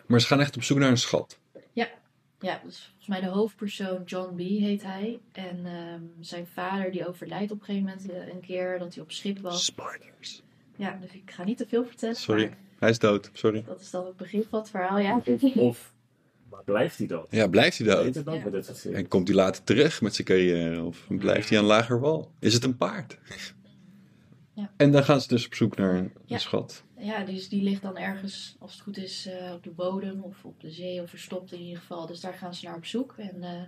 [0.05, 1.39] Maar ze gaan echt op zoek naar een schat.
[2.39, 4.39] Ja, dus volgens mij de hoofdpersoon John B.
[4.39, 5.19] heet hij.
[5.31, 9.03] En ehm, zijn vader die overlijdt op een gegeven moment eh, een keer dat hij
[9.03, 9.65] op schip was.
[9.65, 10.43] Spoilers.
[10.75, 12.15] Ja, dus ik ga niet te veel vertellen.
[12.15, 12.53] Sorry.
[12.79, 13.29] Hij is dood.
[13.34, 13.63] Sorry.
[13.67, 15.21] Dat is dan het begin van het verhaal, ja.
[15.55, 15.93] Of
[16.65, 17.25] blijft hij dan?
[17.29, 18.15] Ja, blijft hij Weet dood?
[18.15, 18.41] het ook Ja.
[18.41, 18.97] bij dit soort series?
[18.97, 20.83] En komt hij later terug met zijn carrière?
[20.83, 22.31] Of blijft hij aan lager wal?
[22.39, 23.17] Is het een paard?
[24.53, 24.71] Ja.
[24.77, 26.37] En dan gaan ze dus op zoek naar een, Ja.
[26.37, 26.83] schat.
[26.97, 30.45] Ja, dus die ligt dan ergens, als het goed is, eh, op de bodem of
[30.45, 32.05] op de zee of verstopt in ieder geval.
[32.05, 33.15] Dus daar gaan ze naar op zoek.
[33.17, 33.61] En eh,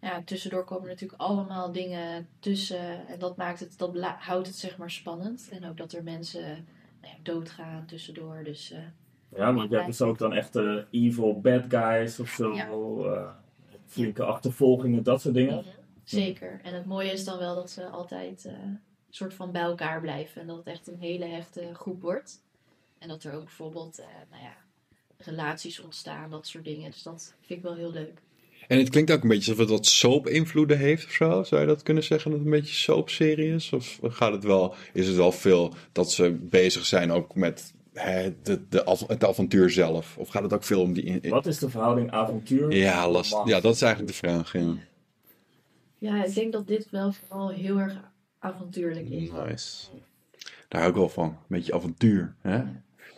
[0.00, 3.06] ja, tussendoor komen natuurlijk allemaal dingen tussen.
[3.08, 5.48] En dat maakt het, dat houdt het zeg maar spannend.
[5.50, 6.42] En ook dat er mensen
[7.00, 8.40] nou ja, doodgaan tussendoor.
[8.44, 8.78] Dus eh,
[9.36, 12.54] Ja, maar je hebt dus ook dan echt eh, evil bad guys of zo.
[12.54, 12.68] Ja.
[12.68, 13.30] eh,
[13.86, 15.64] flinke achtervolgingen, dat soort dingen.
[16.04, 16.60] zeker.
[16.62, 20.00] En het mooie is dan wel dat ze altijd eh, een soort van bij elkaar
[20.00, 20.40] blijven.
[20.40, 22.42] En dat het echt een hele hechte groep wordt.
[22.98, 24.56] En dat er ook bijvoorbeeld, eh, nou ja,
[25.16, 26.90] relaties ontstaan, dat soort dingen.
[26.90, 28.22] Dus dat vind ik wel heel leuk.
[28.68, 31.42] En het klinkt ook een beetje alsof het wat soap-invloeden heeft of zo.
[31.42, 33.72] Zou je dat kunnen zeggen dat het een beetje soap-serie is?
[33.72, 38.34] Of gaat het wel, is het wel veel dat ze bezig zijn ook met hè,
[38.42, 40.16] de, de, het avontuur zelf?
[40.18, 41.02] Of gaat het ook veel om die...
[41.04, 42.72] in- Wat is de verhouding avontuur?
[42.72, 44.52] Ja, last, ja, dat is eigenlijk de vraag.
[44.52, 44.74] Ja.
[45.98, 47.94] Ja, ik denk dat dit wel vooral heel erg
[48.38, 49.30] avontuurlijk is.
[49.48, 49.86] Nice.
[50.68, 51.24] Daar hou ik wel van.
[51.28, 52.34] Een beetje avontuur.
[52.40, 52.62] Hè?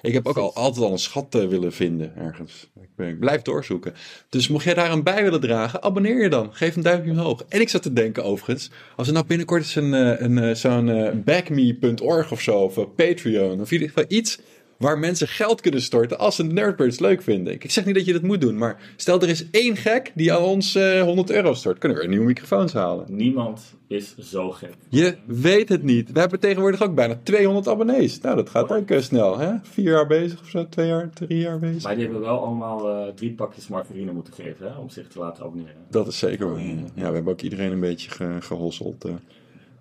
[0.03, 2.71] Ik heb ook al, altijd al een schat eh, willen vinden ergens.
[2.81, 3.95] Ik, ben, ik blijf doorzoeken.
[4.29, 6.55] Dus mocht jij daar een bij willen dragen, abonneer je dan.
[6.55, 7.45] Geef een duimpje omhoog.
[7.49, 10.55] En ik zat te denken overigens, als er nou binnenkort eens een, eh, een, eh,
[10.55, 14.39] zo'n backme.org of zo, of Patreon, of in ieder geval iets
[14.79, 17.53] waar mensen geld kunnen storten als ze Nerdbirds leuk vinden.
[17.53, 20.33] Ik zeg niet dat je dat moet doen, maar stel er is één gek die
[20.33, 21.79] aan ons eh, 100 euro stort.
[21.79, 23.05] Kunnen we weer nieuwe microfoons halen.
[23.09, 24.75] Niemand is zo gek.
[24.89, 26.12] Je weet het niet.
[26.12, 28.21] We hebben tegenwoordig ook bijna 200 abonnees.
[28.21, 29.53] Nou, dat gaat ook eh, snel, hè?
[29.62, 31.83] Vier jaar bezig of zo, twee jaar, drie jaar bezig.
[31.83, 35.19] Maar die hebben wel allemaal eh, drie pakjes margarine moeten geven hè, om zich te
[35.19, 35.75] laten abonneren.
[35.91, 36.61] Dat is zeker waar.
[36.95, 39.05] Ja, we hebben ook iedereen een beetje ge, gehosseld.
[39.05, 39.12] eh.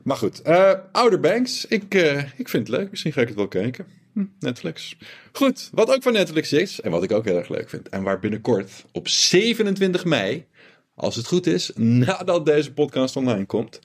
[0.03, 1.65] Maar goed, eh Outer Banks.
[1.65, 2.89] Ik, eh, ik vind het leuk.
[2.89, 3.85] Misschien ga ik het wel kijken.
[4.39, 4.97] Netflix.
[5.31, 8.03] Goed, wat ook van Netflix is, en wat ik ook heel erg leuk vind, en
[8.03, 10.45] waar binnenkort op 27 mei,
[10.95, 13.79] als het goed is, nadat deze podcast online komt,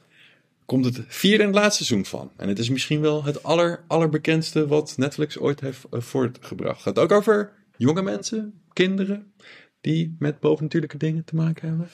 [0.64, 2.30] komt het vierde en laatste seizoen van.
[2.36, 6.84] En het is misschien wel het aller, allerbekendste wat Netflix ooit heeft eh, voortgebracht.
[6.84, 9.32] Het gaat ook over jonge mensen, kinderen,
[9.80, 11.88] die met bovennatuurlijke dingen te maken hebben.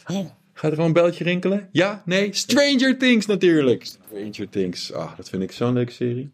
[0.53, 1.69] Gaat er al een belletje rinkelen?
[1.73, 2.03] Ja?
[2.05, 2.33] Nee?
[2.33, 3.85] Stranger Things natuurlijk!
[3.85, 4.93] Stranger Things.
[4.93, 6.31] Ah, dat vind ik zo'n leuke serie.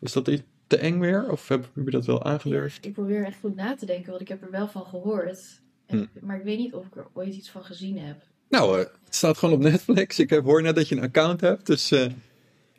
[0.00, 1.30] Is dat iets te eng weer?
[1.30, 2.84] Of hebben jullie dat wel aangedurfd?
[2.86, 5.60] Ik probeer echt goed na te denken, want ik heb er wel van gehoord.
[5.86, 6.26] En- Hm.
[6.26, 8.16] Maar ik weet niet of ik er ooit iets van gezien heb.
[8.48, 10.18] Nou, eh, het staat gewoon op Netflix.
[10.18, 11.66] Ik heb, hoor net dat je een account hebt.
[11.66, 12.06] Dus eh,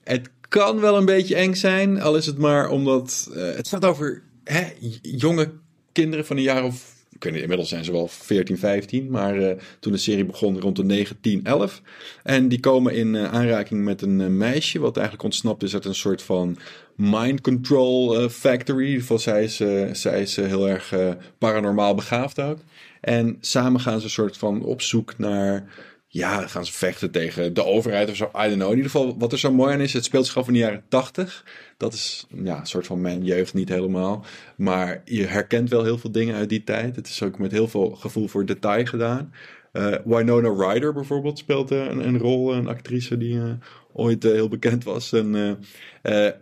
[0.03, 2.01] het kan wel een beetje eng zijn.
[2.01, 3.29] Al is het maar omdat...
[3.33, 4.67] eh, het gaat over hè,
[5.01, 5.51] jonge
[5.91, 6.97] kinderen van een jaar of...
[7.25, 9.09] Inmiddels zijn ze wel 14, 15.
[9.09, 11.81] Maar eh, toen de serie begon rond de 9, 10, 11.
[12.23, 14.79] En die komen in eh, aanraking met een eh, meisje...
[14.79, 16.57] wat eigenlijk ontsnapt is uit een soort van
[16.95, 18.99] mind control factory.
[18.99, 19.55] Geval, zij is,
[19.91, 20.93] zij is heel erg
[21.37, 22.57] paranormaal begaafd ook.
[23.01, 25.67] En samen gaan ze een soort van op zoek naar
[26.11, 28.25] ja, gaan ze vechten tegen de overheid of zo.
[28.25, 28.69] I don't know.
[28.69, 30.59] In ieder geval, wat er zo mooi aan is, het speelt zich af in de
[30.59, 31.45] jaren tachtig.
[31.77, 34.25] Dat is ja, een soort van mijn jeugd, niet helemaal.
[34.55, 36.95] Maar je herkent wel heel veel dingen uit die tijd.
[36.95, 39.33] Het is ook met heel veel gevoel voor detail gedaan.
[39.73, 43.51] Uh, Winona Ryder bijvoorbeeld speelt een, een, rol, een actrice die uh,
[43.93, 45.13] ooit heel bekend was.
[45.13, 45.59] En,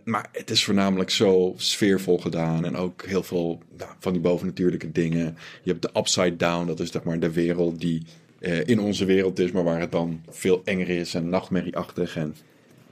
[0.04, 2.64] maar het is voornamelijk zo sfeervol gedaan.
[2.64, 5.36] En ook heel veel nou, van die bovennatuurlijke dingen.
[5.62, 8.02] Je hebt de Upside Down, dat is zeg maar de wereld die
[8.40, 12.16] in onze wereld is, maar waar het dan veel enger is en nachtmerrieachtig.
[12.16, 12.34] En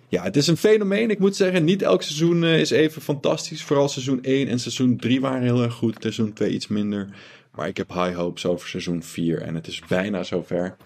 [0.09, 1.11] ja, het is een fenomeen.
[1.11, 3.63] Ik moet zeggen, niet elk seizoen is even fantastisch.
[3.63, 5.97] Vooral seizoen 1 en seizoen 3 waren heel erg goed.
[6.01, 7.09] Seizoen 2 iets minder.
[7.55, 10.77] Maar ik heb high hopes over seizoen 4 en het is bijna zover.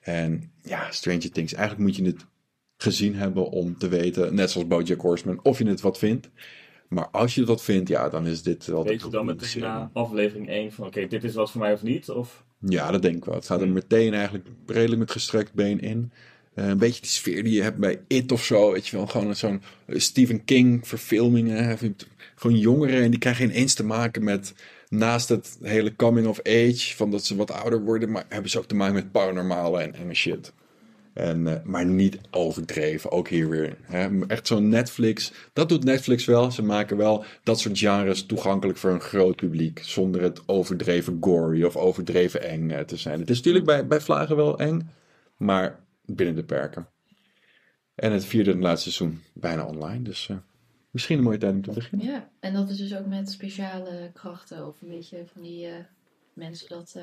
[0.00, 2.26] En ja, Stranger Things, eigenlijk moet je het
[2.76, 6.30] gezien hebben om te weten, net zoals Bojack Horseman, of je het wat vindt.
[6.88, 8.84] Maar als je wat vindt, ja, dan is dit wel...
[8.84, 11.82] Weet je dan meteen na aflevering 1 van, oké, dit is wat voor mij of
[11.82, 12.10] niet?
[12.10, 12.44] Of?
[12.68, 13.34] Ja, dat denk ik wel.
[13.34, 16.10] Het gaat er meteen eigenlijk redelijk met gestrekt been in.
[16.54, 18.72] Uh, een beetje die sfeer die je hebt bij It of zo.
[18.72, 21.78] Weet je wel, gewoon zo'n Stephen King verfilmingen.
[22.34, 24.54] Gewoon jongeren en die krijgen ineens te maken met
[24.88, 28.58] naast het hele coming of age, van dat ze wat ouder worden, maar hebben ze
[28.58, 30.52] ook te maken met paranormale en enge shit.
[31.20, 33.76] En, uh, maar niet overdreven, ook hier weer.
[33.82, 34.26] Hè?
[34.26, 36.50] Echt zo'n Netflix, dat doet Netflix wel.
[36.50, 41.64] Ze maken wel dat soort genres toegankelijk voor een groot publiek, zonder het overdreven gory
[41.64, 43.20] of overdreven eng eh, te zijn.
[43.20, 44.90] Het is natuurlijk bij, bij Vlagen wel eng,
[45.36, 46.88] maar binnen de perken.
[47.94, 50.28] En het vierde en laatste seizoen bijna online, dus...
[50.30, 50.36] Uh,
[50.90, 52.06] Misschien een mooie tijd om te beginnen.
[52.06, 55.74] Ja, en dat is dus ook met speciale krachten of een beetje van die uh,
[56.32, 57.02] mensen dat uh,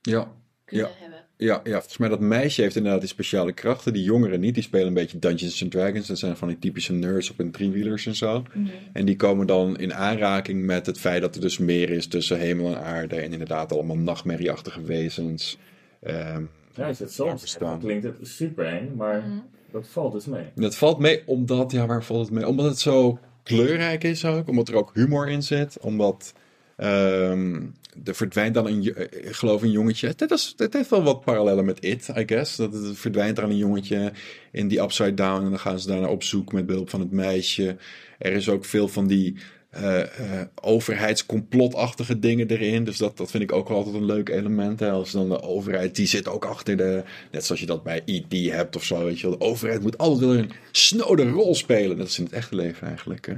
[0.00, 0.32] ja.
[0.66, 0.92] Kunnen ja.
[1.00, 1.18] hebben.
[1.38, 3.92] Ja, ja, volgens mij dat meisje heeft inderdaad die speciale krachten.
[3.92, 6.06] Die jongeren niet, die spelen een beetje Dungeons and Dragons.
[6.06, 8.42] Dat zijn van die typische nerds op hun driewielers en zo.
[8.54, 8.66] Mhm.
[8.92, 12.38] En die komen dan in aanraking met het feit dat er dus meer is tussen
[12.38, 13.16] hemel en aarde.
[13.16, 15.58] En inderdaad allemaal nachtmerrieachtige wezens.
[16.02, 16.42] Ehm,
[16.74, 19.38] Ja, is het soms klinkt het super eng, maar Mhm.
[19.70, 20.44] dat valt dus mee.
[20.54, 22.46] Dat valt mee omdat, ja, waar valt het mee?
[22.48, 24.48] Omdat het zo kleurrijk is ook.
[24.48, 25.78] Omdat er ook humor in zit.
[25.80, 26.32] Omdat
[26.76, 27.60] ehm,
[28.04, 30.06] er verdwijnt dan een, eh, geloof een jongetje.
[30.06, 32.56] Het, is, heeft wel wat parallellen met It, I guess.
[32.56, 34.12] Dat het verdwijnt er een jongetje
[34.52, 35.44] in die Upside Down.
[35.44, 37.76] En dan gaan ze daarna op zoek met behulp van het meisje.
[38.18, 39.36] Er is ook veel van die
[39.76, 42.84] eh, overheidscomplotachtige dingen erin.
[42.84, 44.80] Dus dat, dat vind ik ook wel altijd een leuk element.
[44.80, 44.90] Hè.
[44.90, 47.02] Als dan de overheid, die zit ook achter de...
[47.30, 48.52] Net zoals je dat bij E.T.
[48.52, 49.04] hebt of zo.
[49.04, 49.38] Weet je wel.
[49.38, 51.96] De overheid moet altijd wel een snode rol spelen.
[51.96, 53.34] Dat is in het echte leven eigenlijk.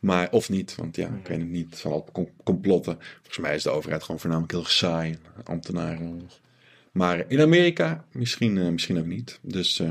[0.00, 1.82] Maar, of niet, want ja, ik weet het niet.
[1.84, 2.98] Altijd com- complotten.
[3.16, 5.18] Volgens mij is de overheid gewoon voornamelijk heel saai.
[5.44, 6.30] Ambtenaren.
[6.92, 9.38] Maar in Amerika misschien, eh, misschien ook niet.
[9.42, 9.82] Dus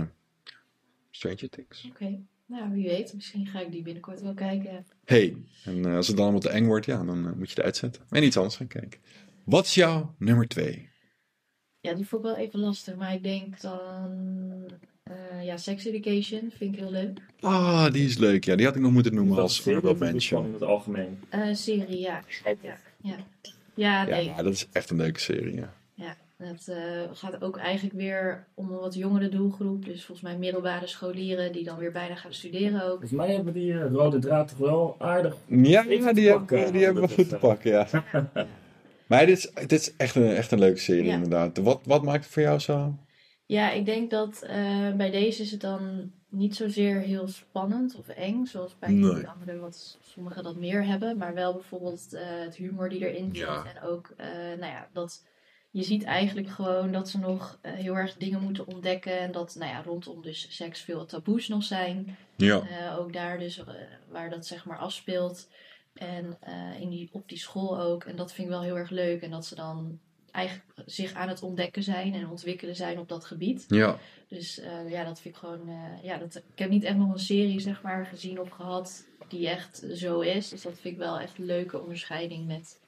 [1.12, 1.88] Stranger Things.
[1.90, 4.86] Oké, nou wie weet, misschien ga ik die binnenkort wel kijken.
[5.06, 5.36] Hey,
[5.66, 7.64] en eh, als het dan allemaal te eng wordt, ja, dan eh, moet je het
[7.66, 8.02] uitzetten.
[8.10, 9.00] En iets anders gaan kijken.
[9.44, 10.90] Wat is jouw nummer twee?
[11.82, 14.66] Ja, die vond ik wel even lastig, maar ik denk dan...
[15.04, 17.20] eh, ja, Sex Education vind ik heel leuk.
[17.40, 18.46] Ah, die is leuk.
[18.46, 19.64] Ja, die had ik nog moeten noemen Dat als
[20.00, 20.46] mention.
[20.46, 21.20] in het algemeen.
[21.30, 22.24] Eh, serie, ja.
[22.44, 23.18] Ja, ja.
[23.76, 24.26] ja nee.
[24.26, 25.74] Ja, dat is echt een leuke serie, ja.
[26.38, 29.86] Het eh, gaat ook eigenlijk weer om een wat jongere doelgroep.
[29.86, 32.90] Dus volgens mij middelbare scholieren die dan weer bijna gaan studeren ook.
[32.90, 35.36] Volgens mij hebben die eh, rode draad toch wel aardig.
[35.48, 37.88] Ja, ja die, pakken, hebben, die hebben we dat goed te pakken, ja.
[39.08, 41.14] Maar dit is, dit is echt, een, echt een leuke serie, Ja.
[41.14, 41.58] inderdaad.
[41.58, 42.94] Wat, wat maakt het voor jou zo?
[43.46, 48.08] Ja, ik denk dat eh, bij deze is het dan niet zozeer heel spannend of
[48.08, 49.16] eng, zoals bij Nee.
[49.16, 51.18] die andere wat sommigen dat meer hebben.
[51.18, 53.46] Maar wel bijvoorbeeld eh, het humor die erin zit.
[53.46, 53.64] Ja.
[53.76, 54.28] En ook, eh,
[54.60, 55.24] nou ja, dat
[55.72, 59.20] je ziet eigenlijk gewoon dat ze nog eh, heel erg dingen moeten ontdekken.
[59.20, 62.18] En dat, nou ja, rondom dus seks veel taboes nog zijn.
[62.36, 62.62] Ja.
[62.62, 63.68] Eh, ook daar dus, eh,
[64.10, 65.50] waar dat zeg maar afspeelt.
[65.94, 66.38] En
[66.80, 68.04] in die, op die school ook.
[68.04, 69.22] En dat vind ik wel heel erg leuk.
[69.22, 70.00] En dat ze dan
[70.32, 73.66] eigenlijk zich aan het ontdekken zijn en ontwikkelen zijn op dat gebied.
[73.68, 74.00] Ja.
[74.28, 75.70] Dus ja, dat vind ik gewoon...
[76.02, 79.50] ja, dat, ik heb niet echt nog een serie zeg maar gezien of gehad die
[79.50, 80.50] echt zo is.
[80.50, 82.82] Dus dat vind ik wel echt een leuke onderscheiding met,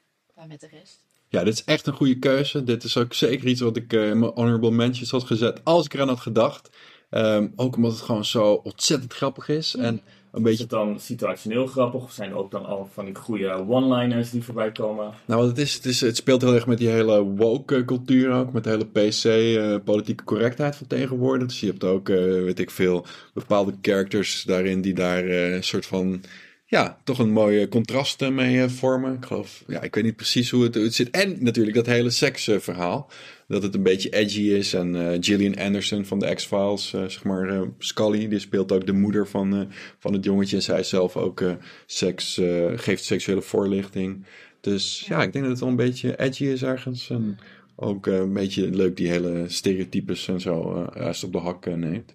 [0.48, 1.09] met de rest.
[1.30, 2.64] Ja, dit is echt een goede keuze.
[2.64, 5.62] Dit is ook zeker iets wat ik eh, in mijn honorable mentions had gezet.
[5.64, 6.70] Als ik eraan had gedacht.
[7.10, 9.76] Ehm, ook omdat het gewoon zo ontzettend grappig is.
[9.76, 10.02] En een
[10.32, 12.04] Is beetje het dan situationeel grappig?
[12.04, 15.14] Of zijn er ook dan al van die goede one-liners die voorbij komen?
[15.26, 17.86] Nou, wat het is, het is, het speelt heel erg met die hele woke eh,
[17.86, 21.48] cultuur ook, met de hele PC, eh, correctheid van tegenwoordig.
[21.48, 26.22] Dus je hebt ook, weet ik veel, bepaalde characters daarin die daar een soort van,
[26.70, 29.14] ja, toch een mooie contrast mee eh, vormen.
[29.14, 31.10] Ik geloof, ja, ik weet niet precies hoe het, zit.
[31.10, 33.10] En natuurlijk dat hele seksverhaal,
[33.48, 34.74] dat het een beetje edgy is.
[34.74, 38.94] En eh, Gillian Anderson van de X-Files, eh, zeg maar, Scully, die speelt ook de
[38.94, 40.56] moeder van, van het jongetje.
[40.56, 41.44] En zij zelf ook
[41.86, 42.42] seks,
[42.76, 44.26] geeft seksuele voorlichting.
[44.62, 47.10] Dus ja, ik denk dat het wel een beetje edgy is ergens.
[47.10, 47.40] En
[47.76, 52.14] Ook een beetje leuk die hele stereotypes en zo juist op de hak neemt.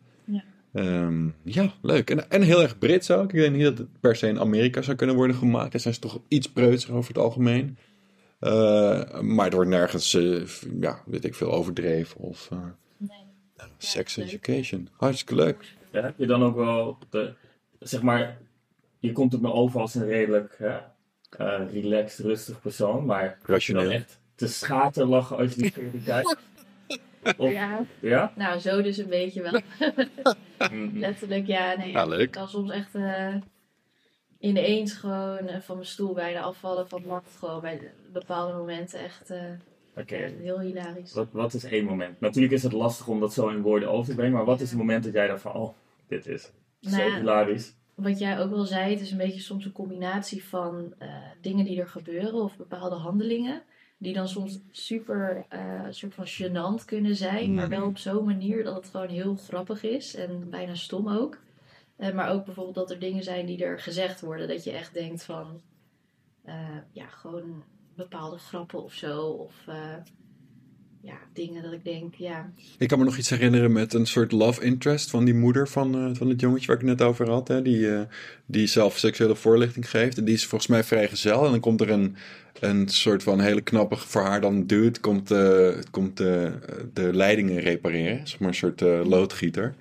[0.74, 0.80] Ja.
[0.82, 2.10] Ehm, ja, leuk.
[2.10, 3.32] En, en heel erg Brits ook.
[3.32, 5.72] Ik denk niet dat het per se in Amerika zou kunnen worden gemaakt.
[5.72, 7.76] Daar zijn ze toch iets preutser over het algemeen.
[8.38, 10.46] Eh, maar het wordt nergens, eh,
[10.80, 12.58] ja, weet ik veel, overdreven of eh,
[12.96, 13.18] Nee.
[13.78, 14.88] sex education.
[14.96, 15.64] Hartstikke leuk.
[15.92, 17.32] Ja, heb je dan ook wel de,
[17.78, 18.38] zeg maar,
[18.98, 20.76] je komt op me over als een redelijk hè,
[21.38, 23.90] eh, relaxed, rustig persoon, maar je dan Rationeel.
[23.90, 26.36] echt te schaterlachen als je die kijkt?
[27.36, 28.32] Of, Ja, ja?
[28.36, 29.60] nou zo dus een beetje wel.
[30.70, 30.98] Mhm.
[30.98, 31.76] Letterlijk, ja.
[31.76, 32.20] Nee, Ja, leuk.
[32.20, 33.34] Ik kan soms echt eh,
[34.38, 37.30] ineens gewoon eh, van mijn stoel bijna afvallen van het lachen.
[37.38, 39.42] Gewoon bij bepaalde momenten echt eh,
[39.96, 40.16] Oké.
[40.16, 41.12] ja, heel hilarisch.
[41.12, 42.20] Wat, wat is één moment?
[42.20, 44.70] Natuurlijk is het lastig om dat zo in woorden over te brengen, maar wat is
[44.70, 45.74] het moment dat jij dacht van, oh,
[46.08, 46.42] dit is
[46.80, 47.74] zo Nou hilarisch.
[47.94, 51.08] Wat jij ook wel zei, het is een beetje soms een combinatie van eh,
[51.40, 53.62] dingen die er gebeuren of bepaalde handelingen.
[54.04, 58.64] Die dan soms super eh soort van gênant kunnen zijn, maar wel op zo'n manier
[58.64, 61.38] dat het gewoon heel grappig is en bijna stom ook.
[61.96, 64.94] Eh, maar ook bijvoorbeeld dat er dingen zijn die er gezegd worden, dat je echt
[64.94, 65.60] denkt van,
[66.42, 69.26] eh, ja, gewoon bepaalde grappen of zo.
[69.26, 69.66] Of
[71.04, 74.32] ja, dingen dat ik denk, ja, Ik kan me nog iets herinneren met een soort
[74.32, 77.48] love interest van die moeder van, eh, van het jongetje waar ik net over had.
[77.48, 78.00] Hè, die, eh,
[78.46, 80.18] die zelf seksuele voorlichting geeft.
[80.18, 81.44] En die is volgens mij vrijgezel.
[81.44, 82.16] En dan komt er een,
[82.60, 85.00] een soort van hele knappe voor haar dan dude.
[85.00, 88.28] Komt, eh, komt de leidingen repareren.
[88.28, 89.74] Zeg maar een soort loodgieter.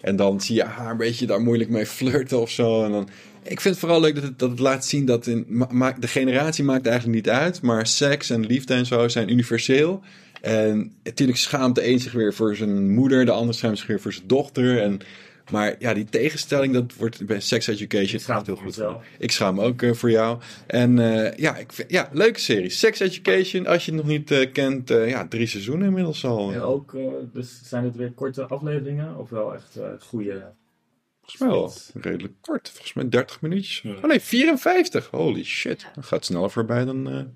[0.00, 2.84] En dan zie je haar een beetje daar moeilijk mee flirten of zo.
[2.84, 3.08] En dan,
[3.42, 6.64] ik vind het vooral leuk dat het, dat laat zien dat in, ma- de generatie
[6.64, 7.62] maakt eigenlijk niet uit.
[7.62, 10.02] Maar seks en liefde en zo zijn universeel.
[10.44, 14.00] En natuurlijk schaamt de een zich weer voor zijn moeder, de ander schaamt zich weer
[14.00, 14.82] voor zijn dochter.
[14.82, 15.00] En,
[15.50, 18.74] maar ja, die tegenstelling, dat wordt bij Sex Education Ik schaam gaat heel me goed.
[18.74, 19.04] voor.
[19.18, 20.38] Ik schaam ook eh, voor jou.
[20.66, 22.70] En eh, ja, ik vind, ja, leuke serie.
[22.70, 26.52] Sex Education, als je het nog niet eh, kent, eh, ja, drie seizoenen inmiddels al.
[26.52, 26.96] En ook,
[27.32, 30.52] dus zijn het weer korte afleveringen of wel echt eh goede...
[31.20, 32.70] Volgens mij wel redelijk kort.
[32.70, 33.80] Volgens mij 30 minuutjes.
[33.82, 33.94] Ja.
[33.94, 35.10] Oh nee, 54.
[35.10, 35.86] Holy shit.
[35.94, 37.34] Dat gaat sneller voorbij dan...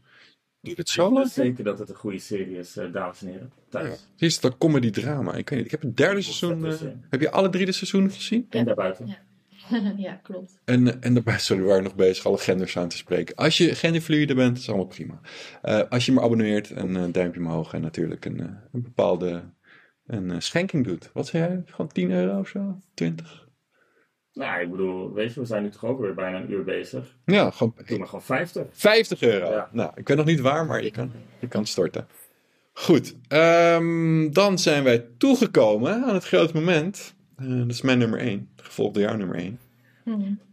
[0.69, 3.53] duurt het zo Ik zeker dat het een goede serie is, eh, dames en heren.
[3.55, 3.62] Ja.
[3.69, 4.09] Thuis.
[4.16, 5.35] Hier is het een comedy drama.
[5.35, 6.66] Ik, weet niet, ik heb het derde seizoen...
[6.66, 6.77] eh,
[7.11, 8.47] heb je alle drie de seizoenen gezien?
[8.51, 9.07] En daarbuiten.
[9.07, 9.19] Ja.
[9.97, 10.61] ja, klopt.
[10.64, 13.35] En, eh, en daarbij, sorry, we waren nog bezig alle genders aan te spreken.
[13.35, 15.21] Als je genderfluide bent, is allemaal prima.
[15.62, 18.39] Eh, als je me abonneert, een duimpje omhoog en natuurlijk een,
[18.73, 19.43] een bepaalde
[20.07, 21.11] een, schenking doet.
[21.12, 21.62] Wat zei jij?
[21.66, 22.79] Gewoon 10 euro of zo?
[22.95, 23.47] 20?
[24.39, 27.14] Nou, ik bedoel, weet je, we zijn nu toch ook weer bijna een uur bezig.
[27.24, 28.66] Ja, gewoon Doe maar gewoon 50.
[28.72, 29.51] 50 euro.
[29.51, 29.68] Ja.
[29.72, 32.07] Nou, ik weet nog niet waar, maar je kan, je kan storten.
[32.72, 37.14] Goed, ehm, dan zijn wij toegekomen aan het grote moment.
[37.36, 39.59] Eh, dat is mijn nummer 1, het gevolgde jaar nummer 1.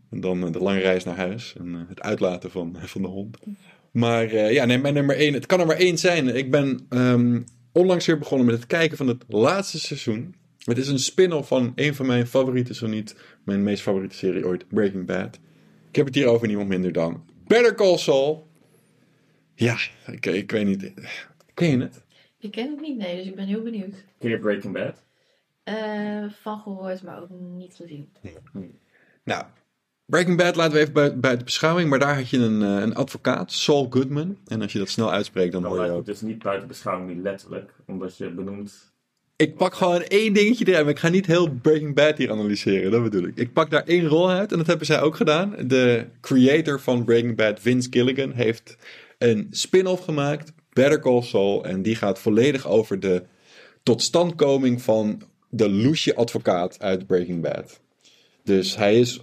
[0.09, 3.07] En dan eh, de lange reis naar huis en eh, het uitlaten van, van de
[3.07, 3.37] hond.
[3.91, 6.35] Maar eh, ja, nee, mijn nummer 1, het kan er maar één zijn.
[6.35, 10.35] Ik ben ehm, onlangs weer begonnen met het kijken van het laatste seizoen.
[10.63, 13.15] Het is een spin-off van een van mijn favoriete, zo niet
[13.45, 15.39] mijn meest favoriete serie ooit, Breaking Bad.
[15.89, 18.47] Ik heb het hier over niemand minder dan Better Call Saul.
[19.53, 19.77] Ja,
[20.07, 20.93] ik, ik weet niet.
[21.53, 22.03] Ken je het?
[22.39, 24.03] Ik ken het niet, nee, dus ik ben heel benieuwd.
[24.19, 25.03] Ken je Breaking Bad?
[25.63, 28.09] Eh, van gehoord, maar ook niet gezien.
[29.23, 29.45] Nou,
[30.05, 31.89] Breaking Bad laten we even buiten, beschouwing.
[31.89, 34.37] Maar daar had je een, eh, een advocaat, Saul Goodman.
[34.47, 35.97] En als je dat snel uitspreekt, dan Dan hoor je ook...
[35.97, 37.73] het dus niet buiten beschouwing, niet letterlijk.
[37.85, 38.93] Omdat je benoemt...
[39.37, 42.91] Ik pak gewoon één dingetje eruit, maar ik ga niet heel Breaking Bad hier analyseren,
[42.91, 43.37] dat bedoel ik.
[43.37, 45.55] Ik pak daar één rol uit en dat hebben zij ook gedaan.
[45.67, 48.77] De creator van Breaking Bad, Vince Gilligan, heeft
[49.17, 51.65] een spin-off gemaakt, Better Call Saul.
[51.65, 53.23] En die gaat volledig over de
[53.83, 57.81] totstandkoming van de loesje advocaat uit Breaking Bad.
[58.43, 59.19] Dus hij is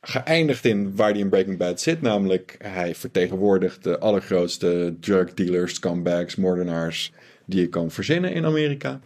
[0.00, 2.00] geëindigd in waar hij in Breaking Bad zit.
[2.00, 7.12] Namelijk, hij vertegenwoordigt de allergrootste drug dealers, scumbags, moordenaars
[7.46, 9.00] die je kan verzinnen in Amerika.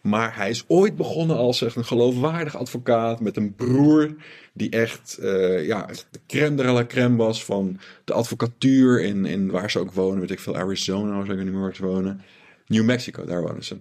[0.00, 4.14] Maar hij is ooit begonnen als echt een geloofwaardig advocaat met een broer
[4.52, 9.50] die echt, eh, ja, de crème de la crème was van de advocatuur in, in
[9.50, 10.20] waar ze ook wonen.
[10.20, 12.20] Weet ik veel, Arizona of zo, ik weet niet meer waar wonen.
[12.66, 13.76] New Mexico, daar wonen ze.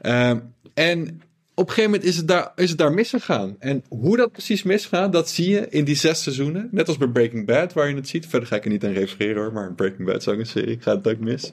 [0.00, 0.38] Ehm,
[0.74, 1.22] en
[1.54, 3.56] op een gegeven moment is het, daar, is het daar misgegaan.
[3.58, 6.68] En hoe dat precies misgaat, dat zie je in die zes seizoenen.
[6.70, 8.26] Net als bij Breaking Bad, waar je het ziet.
[8.26, 10.80] Verder ga ik er niet aan refereren hoor, maar Breaking Bad is een serie.
[10.80, 11.52] Gaat het ook mis.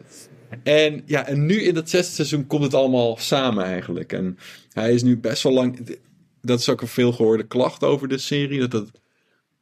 [0.63, 4.13] En ja, en nu in dat zesde seizoen komt het allemaal samen eigenlijk.
[4.13, 4.37] En
[4.73, 5.97] hij is nu best wel lang.
[6.41, 8.59] Dat is ook een veel gehoorde klacht over de serie.
[8.59, 8.91] Dat het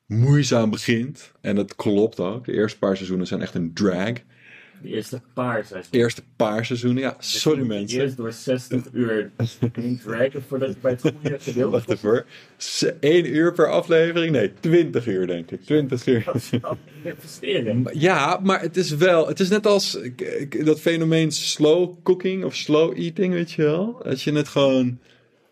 [0.05, 1.31] moeizaam begint.
[1.41, 2.45] En dat klopt ook.
[2.45, 4.13] De eerste paar seizoenen zijn echt een drag.
[4.81, 6.01] De eerste paar seizoenen.
[6.01, 7.15] Eerste paar seizoenen, ja.
[7.19, 8.01] Sorry Dus je moet mensen.
[8.01, 9.31] Eerst door 60 uur
[9.73, 12.25] heen dragen voordat je bij het goede gedeelte Wacht even hoor.
[12.57, 14.31] Z- één uur per aflevering?
[14.31, 15.61] Nee, 20 uur denk ik.
[15.65, 16.23] 20 uur.
[16.25, 16.71] Dat is wel
[17.03, 17.89] een investering.
[17.93, 19.27] Ja, maar het is wel.
[19.27, 23.61] Het is net als ik- ik- dat fenomeen slow cooking of slow eating, weet je
[23.63, 24.01] wel?
[24.05, 24.99] Als je het gewoon.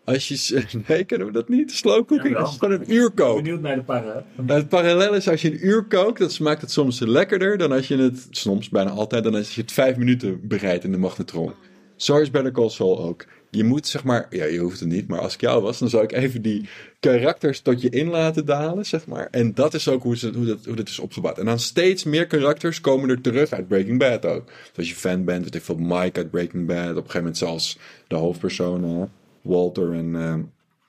[0.06, 0.64] Als je.
[0.86, 1.72] Nee, kennen we dat niet?
[1.72, 2.22] Slow cooking?
[2.22, 2.40] Jawel.
[2.42, 3.42] Als je gewoon een uur kookt.
[3.42, 4.24] Benieuwd naar de para.
[4.36, 7.72] Nou, Het parallel is als je een uur kookt, dat smaakt het soms lekkerder dan
[7.72, 10.98] als je het, soms bijna altijd, dan als je het vijf minuten bereidt in de
[10.98, 11.52] magnetron.
[11.96, 13.24] Zo is Better Call Saul ook.
[13.50, 15.88] Je moet zeg maar, ja je hoeft het niet, maar als ik jou was, dan
[15.88, 16.68] zou ik even die
[17.00, 19.28] karakters tot je in laten dalen, zeg maar.
[19.30, 21.38] En dat is ook hoe, ze, hoe, dat, hoe dat is opgebouwd.
[21.38, 24.46] En dan steeds meer karakters komen er terug uit Breaking Bad ook.
[24.46, 27.18] Dus als je fan bent, weet ik veel, Mike uit Breaking Bad, op een gegeven
[27.18, 29.10] moment zelfs de hoofdpersonen,
[29.46, 30.14] Walter en...
[30.16, 30.42] ehm,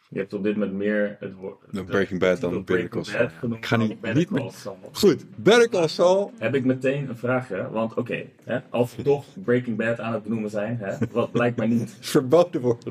[0.09, 1.57] Je hebt op dit moment meer het woord.
[1.71, 3.23] De Breaking Bad dan Better Breaking Call Saul.
[3.23, 4.51] Bad genoemd Ik ga niet Call meer-.
[4.91, 6.31] Goed, Better Call Saul.
[6.37, 10.23] Heb ik meteen een vraagje, want oké, hè, als we toch Breaking Bad aan het
[10.23, 12.85] benoemen zijn, hè, wat blijkbaar niet, verboden wordt.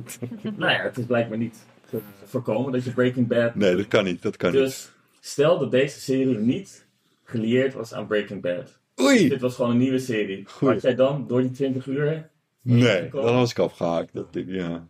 [0.57, 3.55] nou ja, het is blijkbaar niet te voorkomen dat je Breaking Bad.
[3.55, 4.23] Nee, dat kan niet.
[4.23, 4.61] Dat kan niet.
[4.61, 6.87] Dus stel dat deze serie niet
[7.25, 8.79] gelieerd was aan Breaking Bad.
[9.01, 9.29] Oei!
[9.29, 10.45] Dit was gewoon een nieuwe serie.
[10.47, 10.69] Goed.
[10.69, 12.31] Had jij dan door die 20 uur.
[12.63, 14.13] Nee, dan was ik afgehaakt.
[14.15, 14.87] Dat ja.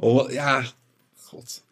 [0.00, 0.64] Oh, ja,
[1.22, 1.62] god.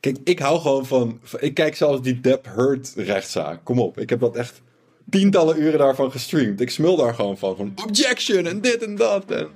[0.00, 1.20] Kijk, ik hou gewoon van...
[1.38, 3.64] Ik kijk zelfs die Depp Heard rechtszaak.
[3.64, 4.62] Kom op, ik heb dat echt
[5.10, 6.60] tientallen uren daarvan gestreamd.
[6.60, 7.56] Ik smul daar gewoon van.
[7.56, 9.30] Van objection en dit en dat.
[9.30, 9.48] En,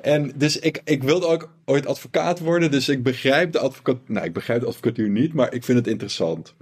[0.00, 2.70] en dus ik, ik wilde ook ooit advocaat worden.
[2.70, 3.96] Dus ik begrijp de advocaat...
[4.06, 6.54] Nou, ik begrijp de advocatuur niet, maar ik vind het interessant.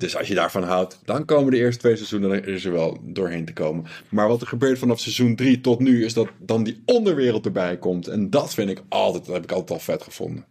[0.00, 2.98] Dus als je daarvan houdt, dan komen de eerste twee seizoenen er is er wel
[3.02, 3.84] doorheen te komen.
[4.08, 7.78] Maar wat er gebeurt vanaf seizoen 3 tot nu, is dat dan die onderwereld erbij
[7.78, 8.08] komt.
[8.08, 10.44] En dat vind ik altijd, dat heb ik altijd al vet gevonden.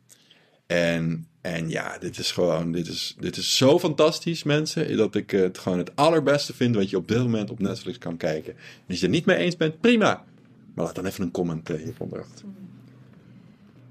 [0.68, 4.98] En, en ja, dit is gewoon, dit is, dit is zo fantastisch, mensen.
[4.98, 8.18] Dat ik het gewoon het allerbeste vind wat je op dit moment op Netflix kan
[8.18, 8.54] kijken.
[8.54, 10.26] En als je het er niet mee eens bent, prima.
[10.74, 12.46] Maar laat dan even een comment eh, hieronder achter.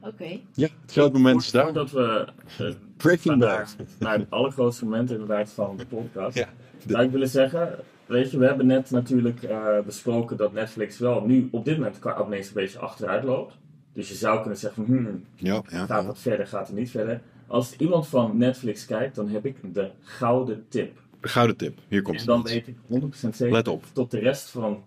[0.01, 0.41] Oké.
[0.55, 1.65] Ja, het grote moment is daar.
[1.65, 3.87] Voordat we eh, Breaking naar, Bad.
[3.99, 6.37] naar het allergrootste moment inderdaad van de podcast.
[6.37, 6.49] Ja.
[6.87, 11.21] Zou ik willen zeggen, weet je, we hebben net natuurlijk eh, besproken dat Netflix wel
[11.27, 13.55] nu op dit moment qua abonnees een beetje achteruit loopt.
[13.93, 15.87] Dus je zou kunnen zeggen, van, hmm, Ja, ja.
[15.87, 17.21] gaat het verder, gaat het niet verder.
[17.47, 20.99] Als iemand van Netflix kijkt, dan heb ik de gouden tip.
[21.21, 21.79] De gouden tip.
[21.89, 22.49] Hier komt En dan het.
[22.49, 23.85] weet ik 100% zeker Let op.
[23.93, 24.85] tot de rest van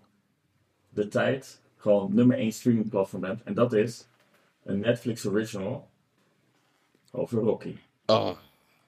[0.88, 3.42] de tijd gewoon nummer 1 streaming platform bent.
[3.42, 4.08] En dat is
[4.64, 5.88] een Netflix original
[7.10, 7.74] over Rocky.
[8.12, 8.30] Oh.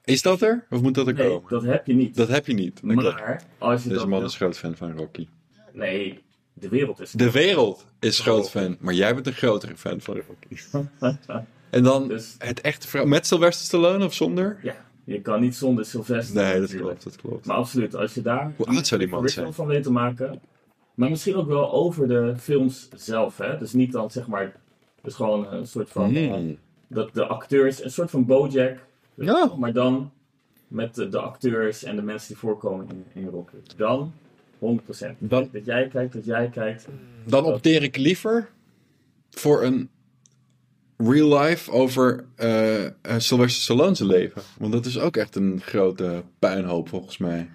[0.03, 0.65] Is dat er?
[0.69, 1.49] Of moet dat er Nee, komen?
[1.49, 2.15] dat heb je niet.
[2.15, 2.79] Dat heb je niet.
[2.83, 3.19] Dat klopt.
[3.19, 5.27] maar als je Deze man wil- is groot fan van Rocky.
[5.73, 6.23] Nee,
[6.53, 10.21] de wereld is De wereld is groot fan, maar jij bent een grotere fan van
[10.27, 10.61] Rocky.
[11.69, 13.07] En dan Dus- het echte verhaal.
[13.07, 14.57] Met Sylvester Stallone of zonder?
[14.63, 16.35] Ja, je kan niet zonder Sylvester.
[16.35, 16.87] Nee, dat natuurlijk.
[16.87, 17.45] klopt, dat klopt.
[17.45, 19.53] Maar absoluut, als je daar Hoe oud zou die man zijn?
[19.53, 20.41] van weet te maken.
[20.93, 23.37] Maar misschien ook wel over de films zelf.
[23.37, 23.57] Hè?
[23.57, 24.55] Dus niet dan zeg maar.
[25.01, 26.15] Dus gewoon een soort van.
[26.15, 26.57] eh, Mm.
[26.87, 28.77] dat de acteurs, een soort van Bojack.
[29.15, 29.53] Ja.
[29.57, 30.11] Maar dan
[30.67, 33.55] met de, de acteurs en de mensen die voorkomen in, in Rocky.
[33.77, 34.13] Dan
[34.59, 34.59] 100%.
[35.17, 36.87] Dan- Dat jij kijkt, dat jij kijkt.
[37.25, 38.49] Dan opteer ik liever
[39.29, 39.89] voor een
[40.97, 44.41] real life over eh eh, Sylvester Stallone's leven.
[44.59, 47.49] Want dat is ook echt een grote puinhoop volgens mij.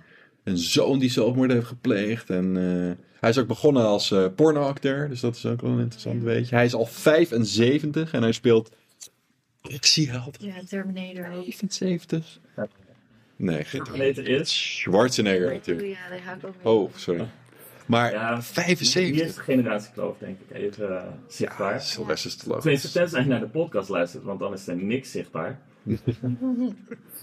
[0.45, 2.31] Een zoon die zelfmoord heeft gepleegd.
[2.31, 5.09] En eh, hij is ook begonnen als eh pornoacteur.
[5.09, 6.55] Dus dat is ook wel een interessant weetje.
[6.55, 8.71] Hij is al 75 en hij speelt...
[9.69, 11.45] Ik zie altijd Ja, Terminator ook.
[11.45, 12.39] 75.
[13.37, 15.89] Nee, geen Terminator is- Schwarzenegger natuurlijk.
[15.89, 16.73] Ja, daar hou ik ook mee.
[16.75, 17.29] Oh, sorry.
[17.87, 19.21] Maar Ja, Hier 75.
[19.27, 21.73] is de generatiekloof, denk ik, even uh, zichtbaar.
[21.73, 22.61] Ja, Sylvester Stallone.
[22.61, 25.61] Tenminste, tenzij je naar de podcast luistert, want dan is er niks zichtbaar.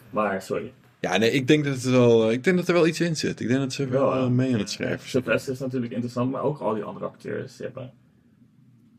[0.10, 0.74] maar, sorry.
[1.00, 3.16] Ja, nee, ik denk dat, het wel, eh, ik denk dat er wel iets in
[3.16, 3.40] zit.
[3.40, 5.24] Ik denk dat ze wel Wel, eh, mee aan het schrijven zijn.
[5.24, 7.92] Sylvester is natuurlijk interessant, maar ook al die andere acteurs die hebben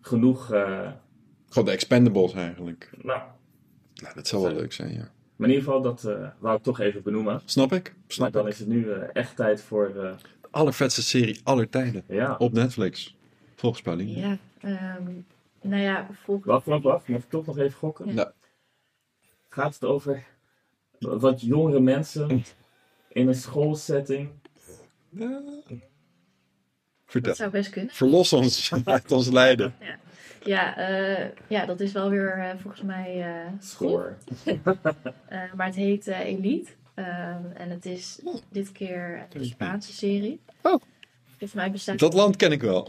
[0.00, 0.52] genoeg.
[0.52, 0.90] eh,
[1.48, 2.90] Gewoon de Expendables eigenlijk.
[3.02, 3.20] nou,
[3.94, 5.10] Nou, dat zou wel leuk zijn, ja.
[5.36, 7.42] maar in ieder geval, dat eh, wou ik toch even benoemen.
[7.44, 7.84] Snap ik?
[7.92, 8.52] Maar Snap dan ik.
[8.52, 9.86] is het nu eh, echt tijd voor.
[9.86, 9.94] eh,
[10.40, 12.04] De allervetste serie aller tijden.
[12.08, 13.16] ja, Op Netflix.
[13.54, 14.18] Volgens Pauline.
[14.20, 15.12] Ja, ehm,
[15.62, 17.08] nou ja, volgens wacht, wacht, wacht.
[17.08, 18.06] Mag ik toch nog even gokken?
[18.06, 18.12] Ja.
[18.12, 18.30] Nou,
[19.48, 20.24] Gaat het over
[20.98, 22.44] wat jongere mensen
[23.08, 24.30] in een schoolsetting.
[27.06, 27.22] vertel.
[27.30, 27.94] Dat zou best kunnen.
[27.94, 29.74] Verlos ons uit ons lijden.
[29.80, 29.98] Ja,
[30.44, 33.52] eh, ja dat is wel weer eh, volgens mij eh.
[35.28, 36.70] Eh, maar het heet eh, Elite.
[36.94, 38.20] Ehm, en het is
[38.50, 40.40] dit keer een Spaanse serie.
[40.62, 40.80] Oh.
[41.26, 42.88] Volgens mij bestaat Dat land ken ik wel.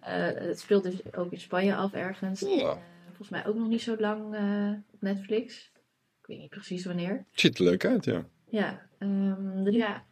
[0.00, 2.40] Eh, het speelt dus ook in Spanje af ergens.
[2.40, 2.78] Ja.
[3.06, 5.70] Volgens mij ook nog niet zo lang eh, op Netflix.
[6.20, 7.24] Ik weet niet precies wanneer.
[7.32, 8.24] Ziet er leuk uit, ja.
[8.48, 10.04] Ja, ehm, dus ja,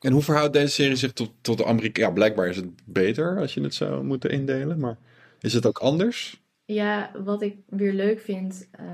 [0.00, 2.02] En hoe verhoudt deze serie zich tot, tot de Amerika?
[2.02, 4.78] Ja, blijkbaar is het beter als je het zou moeten indelen.
[4.78, 4.96] Maar
[5.42, 6.40] is het ook anders?
[6.64, 8.84] Ja, wat ik weer leuk vind, eh,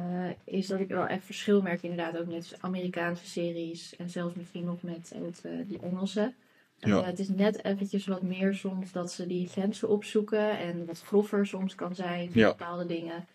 [0.44, 4.64] is dat ik wel echt verschil merk inderdaad ook met Amerikaanse series en zelfs misschien
[4.64, 6.32] nog met het, eh, die Engelse.
[6.80, 7.04] Eh, Ja.
[7.04, 11.46] het is net eventjes wat meer soms dat ze die grenzen opzoeken en wat groffer
[11.46, 12.48] soms kan zijn voor Ja.
[12.48, 13.26] bepaalde dingen.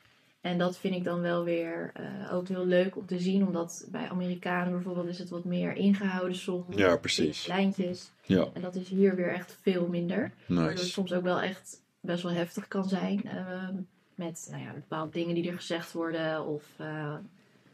[0.41, 3.88] En dat vind ik dan wel weer eh, ook heel leuk om te zien, omdat
[3.91, 6.76] bij Amerikanen bijvoorbeeld is het wat meer ingehouden soms.
[6.78, 7.47] Ja, precies.
[7.47, 8.11] Lijntjes.
[8.26, 10.32] Ja, En dat is hier weer echt veel minder.
[10.47, 10.89] Waardoor het nice.
[10.91, 13.24] soms ook wel echt best wel heftig kan zijn.
[13.24, 13.76] ehm,
[14.16, 16.45] met nou ja, bepaalde dingen die er gezegd worden.
[16.45, 17.16] Of eh,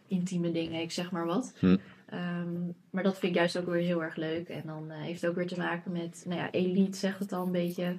[0.08, 1.54] intieme dingen, ik zeg maar wat.
[1.60, 1.78] Hm.
[2.06, 4.50] Ehm, maar dat vind ik juist ook weer heel erg leuk.
[4.50, 7.34] En dan eh, heeft het ook weer te maken met, nou ja, elite zegt het
[7.34, 7.98] al een beetje.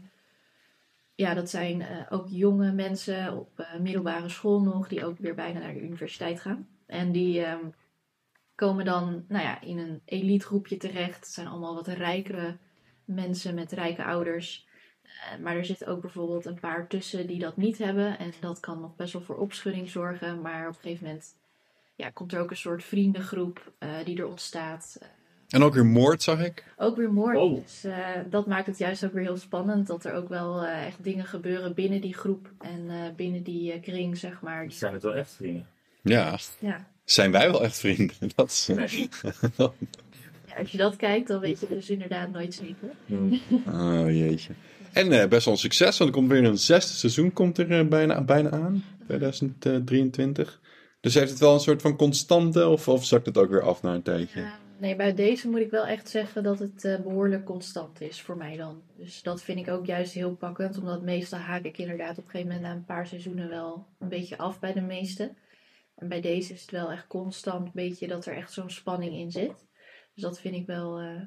[1.15, 5.59] Ja, dat zijn eh, ook jonge mensen op middelbare school nog, die ook weer bijna
[5.59, 6.69] naar de universiteit gaan.
[6.87, 7.65] En die ehm,
[8.55, 11.17] komen dan nou ja, in een elite groepje terecht.
[11.17, 12.57] Het zijn allemaal wat rijkere
[13.05, 14.69] mensen met rijke ouders.
[15.33, 18.19] Eh, maar er zitten ook bijvoorbeeld een paar tussen die dat niet hebben.
[18.19, 20.41] En dat kan nog best wel voor opschudding zorgen.
[20.41, 21.35] Maar op een gegeven moment
[21.97, 24.97] ja, komt er ook een soort vriendengroep eh, die er ontstaat.
[25.01, 25.09] Eh,
[25.49, 26.65] En ook weer moord, zag ik.
[26.77, 27.37] ook weer moord.
[27.37, 27.63] Oh.
[27.63, 27.97] Dus eh,
[28.31, 29.87] dat maakt het juist ook weer heel spannend.
[29.87, 32.51] Dat er ook wel eh, echt dingen gebeuren binnen die groep.
[32.61, 34.65] En eh, binnen die kring, zeg maar.
[34.71, 35.67] Zijn het wel echt vrienden?
[36.03, 36.89] Ja, ja.
[37.05, 38.17] zijn wij wel echt vrienden?
[38.37, 39.09] Dat is, Nee.
[40.47, 42.91] ja, als je dat kijkt, dan weet je dus inderdaad nooit zeker.
[43.07, 43.35] Hm.
[43.69, 44.53] Oh jeetje.
[44.93, 47.79] En eh, best wel een succes, want er komt weer een zesde seizoen komt er
[47.79, 50.61] eh, bijna, bijna aan, 2023.
[51.01, 53.83] Dus heeft het wel een soort van constante, of, of zakt het ook weer af
[53.83, 54.51] na een tijdje?
[54.81, 58.37] Nee, bij deze moet ik wel echt zeggen dat het eh, behoorlijk constant is voor
[58.37, 58.83] mij dan.
[58.97, 62.31] Dus dat vind ik ook juist heel pakkend, omdat meestal haak ik inderdaad op een
[62.31, 65.35] gegeven moment na een paar seizoenen wel een beetje af bij de meeste.
[65.95, 69.15] En bij deze is het wel echt constant een beetje dat er echt zo'n spanning
[69.15, 69.67] in zit.
[70.15, 71.21] Dus dat vind ik wel, eh,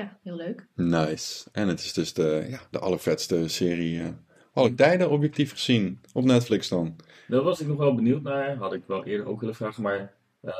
[0.00, 0.66] ja, heel leuk.
[0.74, 1.48] Nice.
[1.52, 4.00] En het is dus de, ja, de allervetste serie.
[4.00, 4.08] eh
[4.52, 6.00] alle tijden objectief gezien.
[6.12, 6.96] Op Netflix dan.
[7.28, 8.56] Daar was ik nog wel benieuwd naar.
[8.56, 9.82] Had ik wel eerder ook willen vragen.
[9.82, 10.52] Maar eh,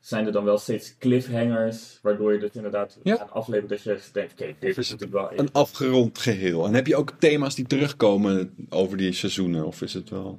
[0.00, 1.98] zijn er dan wel steeds cliffhangers?
[2.02, 3.16] Waardoor je het inderdaad Ja.
[3.16, 5.38] gaat afleveren dat je denkt: oké, dit is natuurlijk wel.
[5.38, 6.66] Een afgerond geheel.
[6.66, 9.66] En heb je ook thema's die terugkomen over die seizoenen?
[9.66, 10.38] Of is het wel...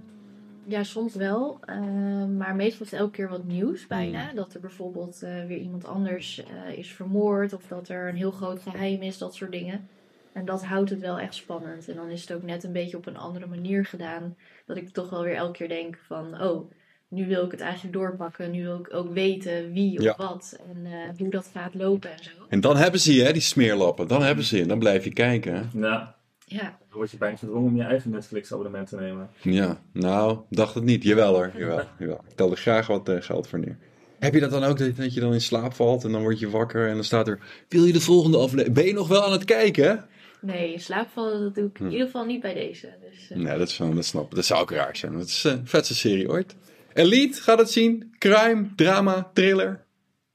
[0.70, 1.60] Ja, soms wel.
[1.66, 4.34] eh, maar meestal is het elke keer wat nieuws bijna.
[4.34, 7.54] Dat er bijvoorbeeld eh, weer iemand anders eh, is vermoord.
[7.54, 9.88] Of dat er een heel groot geheim is, dat soort dingen.
[10.34, 11.88] En dat houdt het wel echt spannend.
[11.90, 14.36] En dan is het ook net een beetje op een andere manier gedaan.
[14.66, 16.42] Dat ik toch wel weer elke keer denk van...
[16.42, 16.72] Oh,
[17.08, 18.52] nu wil ik het eigenlijk doorpakken.
[18.52, 20.14] Nu wil ik ook weten wie of Ja.
[20.18, 20.60] wat.
[20.70, 22.30] En eh, hoe dat gaat lopen en zo.
[22.50, 24.08] En dan hebben ze je, hè, die smeerlappen.
[24.08, 24.66] Dan hebben ze je.
[24.66, 25.54] Dan blijf je kijken.
[25.56, 25.62] hè.
[25.74, 26.04] Nou,
[26.52, 29.30] Ja, dan word je bijna gedwongen om je eigen Netflix-abonnement te nemen.
[29.42, 31.04] Ja, nou, dacht het niet.
[31.04, 31.82] Jawel hoor, jawel.
[32.00, 32.22] jawel.
[32.28, 33.78] Ik tel er graag wat eh, geld voor neer.
[34.20, 36.40] Heb je dat dan ook, dat, dat je dan in slaap valt en dan word
[36.40, 37.40] je wakker en dan staat er...
[37.68, 38.76] Wil je de volgende aflevering...
[38.76, 40.08] Ben je nog wel aan het kijken?
[40.42, 42.94] nee, in slaapvallen dat doe ik in ieder geval niet bij deze.
[43.10, 44.36] Dus, eh, Nee, dat, is wel, dat snap ik.
[44.36, 45.14] Dat zou ook raar zijn.
[45.14, 46.56] Het is een vetste serie ooit.
[46.94, 48.16] Elite, gaat het zien.
[48.18, 49.86] Crime, drama, thriller.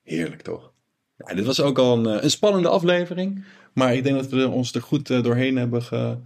[0.03, 0.73] Heerlijk toch?
[1.17, 3.45] Ja, dit was ook al een, eh, een spannende aflevering.
[3.75, 6.19] Maar ik denk dat we ons er goed eh, doorheen hebben ge,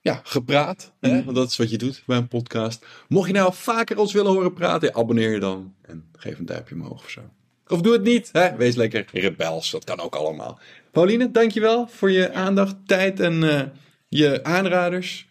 [0.00, 0.92] ja, gepraat.
[1.00, 1.24] Hè?
[1.24, 2.86] Want dat is wat je doet bij een podcast.
[3.08, 5.74] Mocht je nou vaker ons willen horen praten, abonneer je dan.
[5.82, 7.20] En geef een duimpje omhoog of zo.
[7.66, 8.28] Of doe het niet.
[8.32, 8.56] Hè?
[8.56, 9.70] Wees lekker rebels.
[9.70, 10.58] Dat kan ook allemaal.
[10.90, 13.62] Pauline, dankjewel voor je aandacht, tijd en eh,
[14.08, 15.28] je aanraders.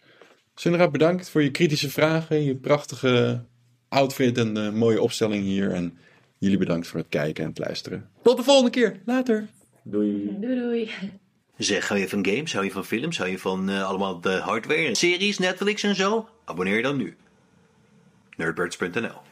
[0.54, 3.44] Sundra, bedankt voor je kritische vragen, je prachtige
[3.88, 5.70] outfit en de mooie opstelling hier.
[5.70, 5.98] En
[6.38, 8.08] jullie bedankt voor het kijken en het luisteren.
[8.22, 9.00] Tot de volgende keer.
[9.04, 9.46] Later.
[9.82, 10.36] Doei.
[10.40, 10.90] doei doei.
[11.58, 14.36] Zeg, hou je van games, hou je van films, hou je van eh, allemaal de
[14.36, 16.28] hardware, series, Netflix en zo?
[16.44, 17.16] Abonneer je dan nu.
[18.36, 19.27] Nerdbirds.nl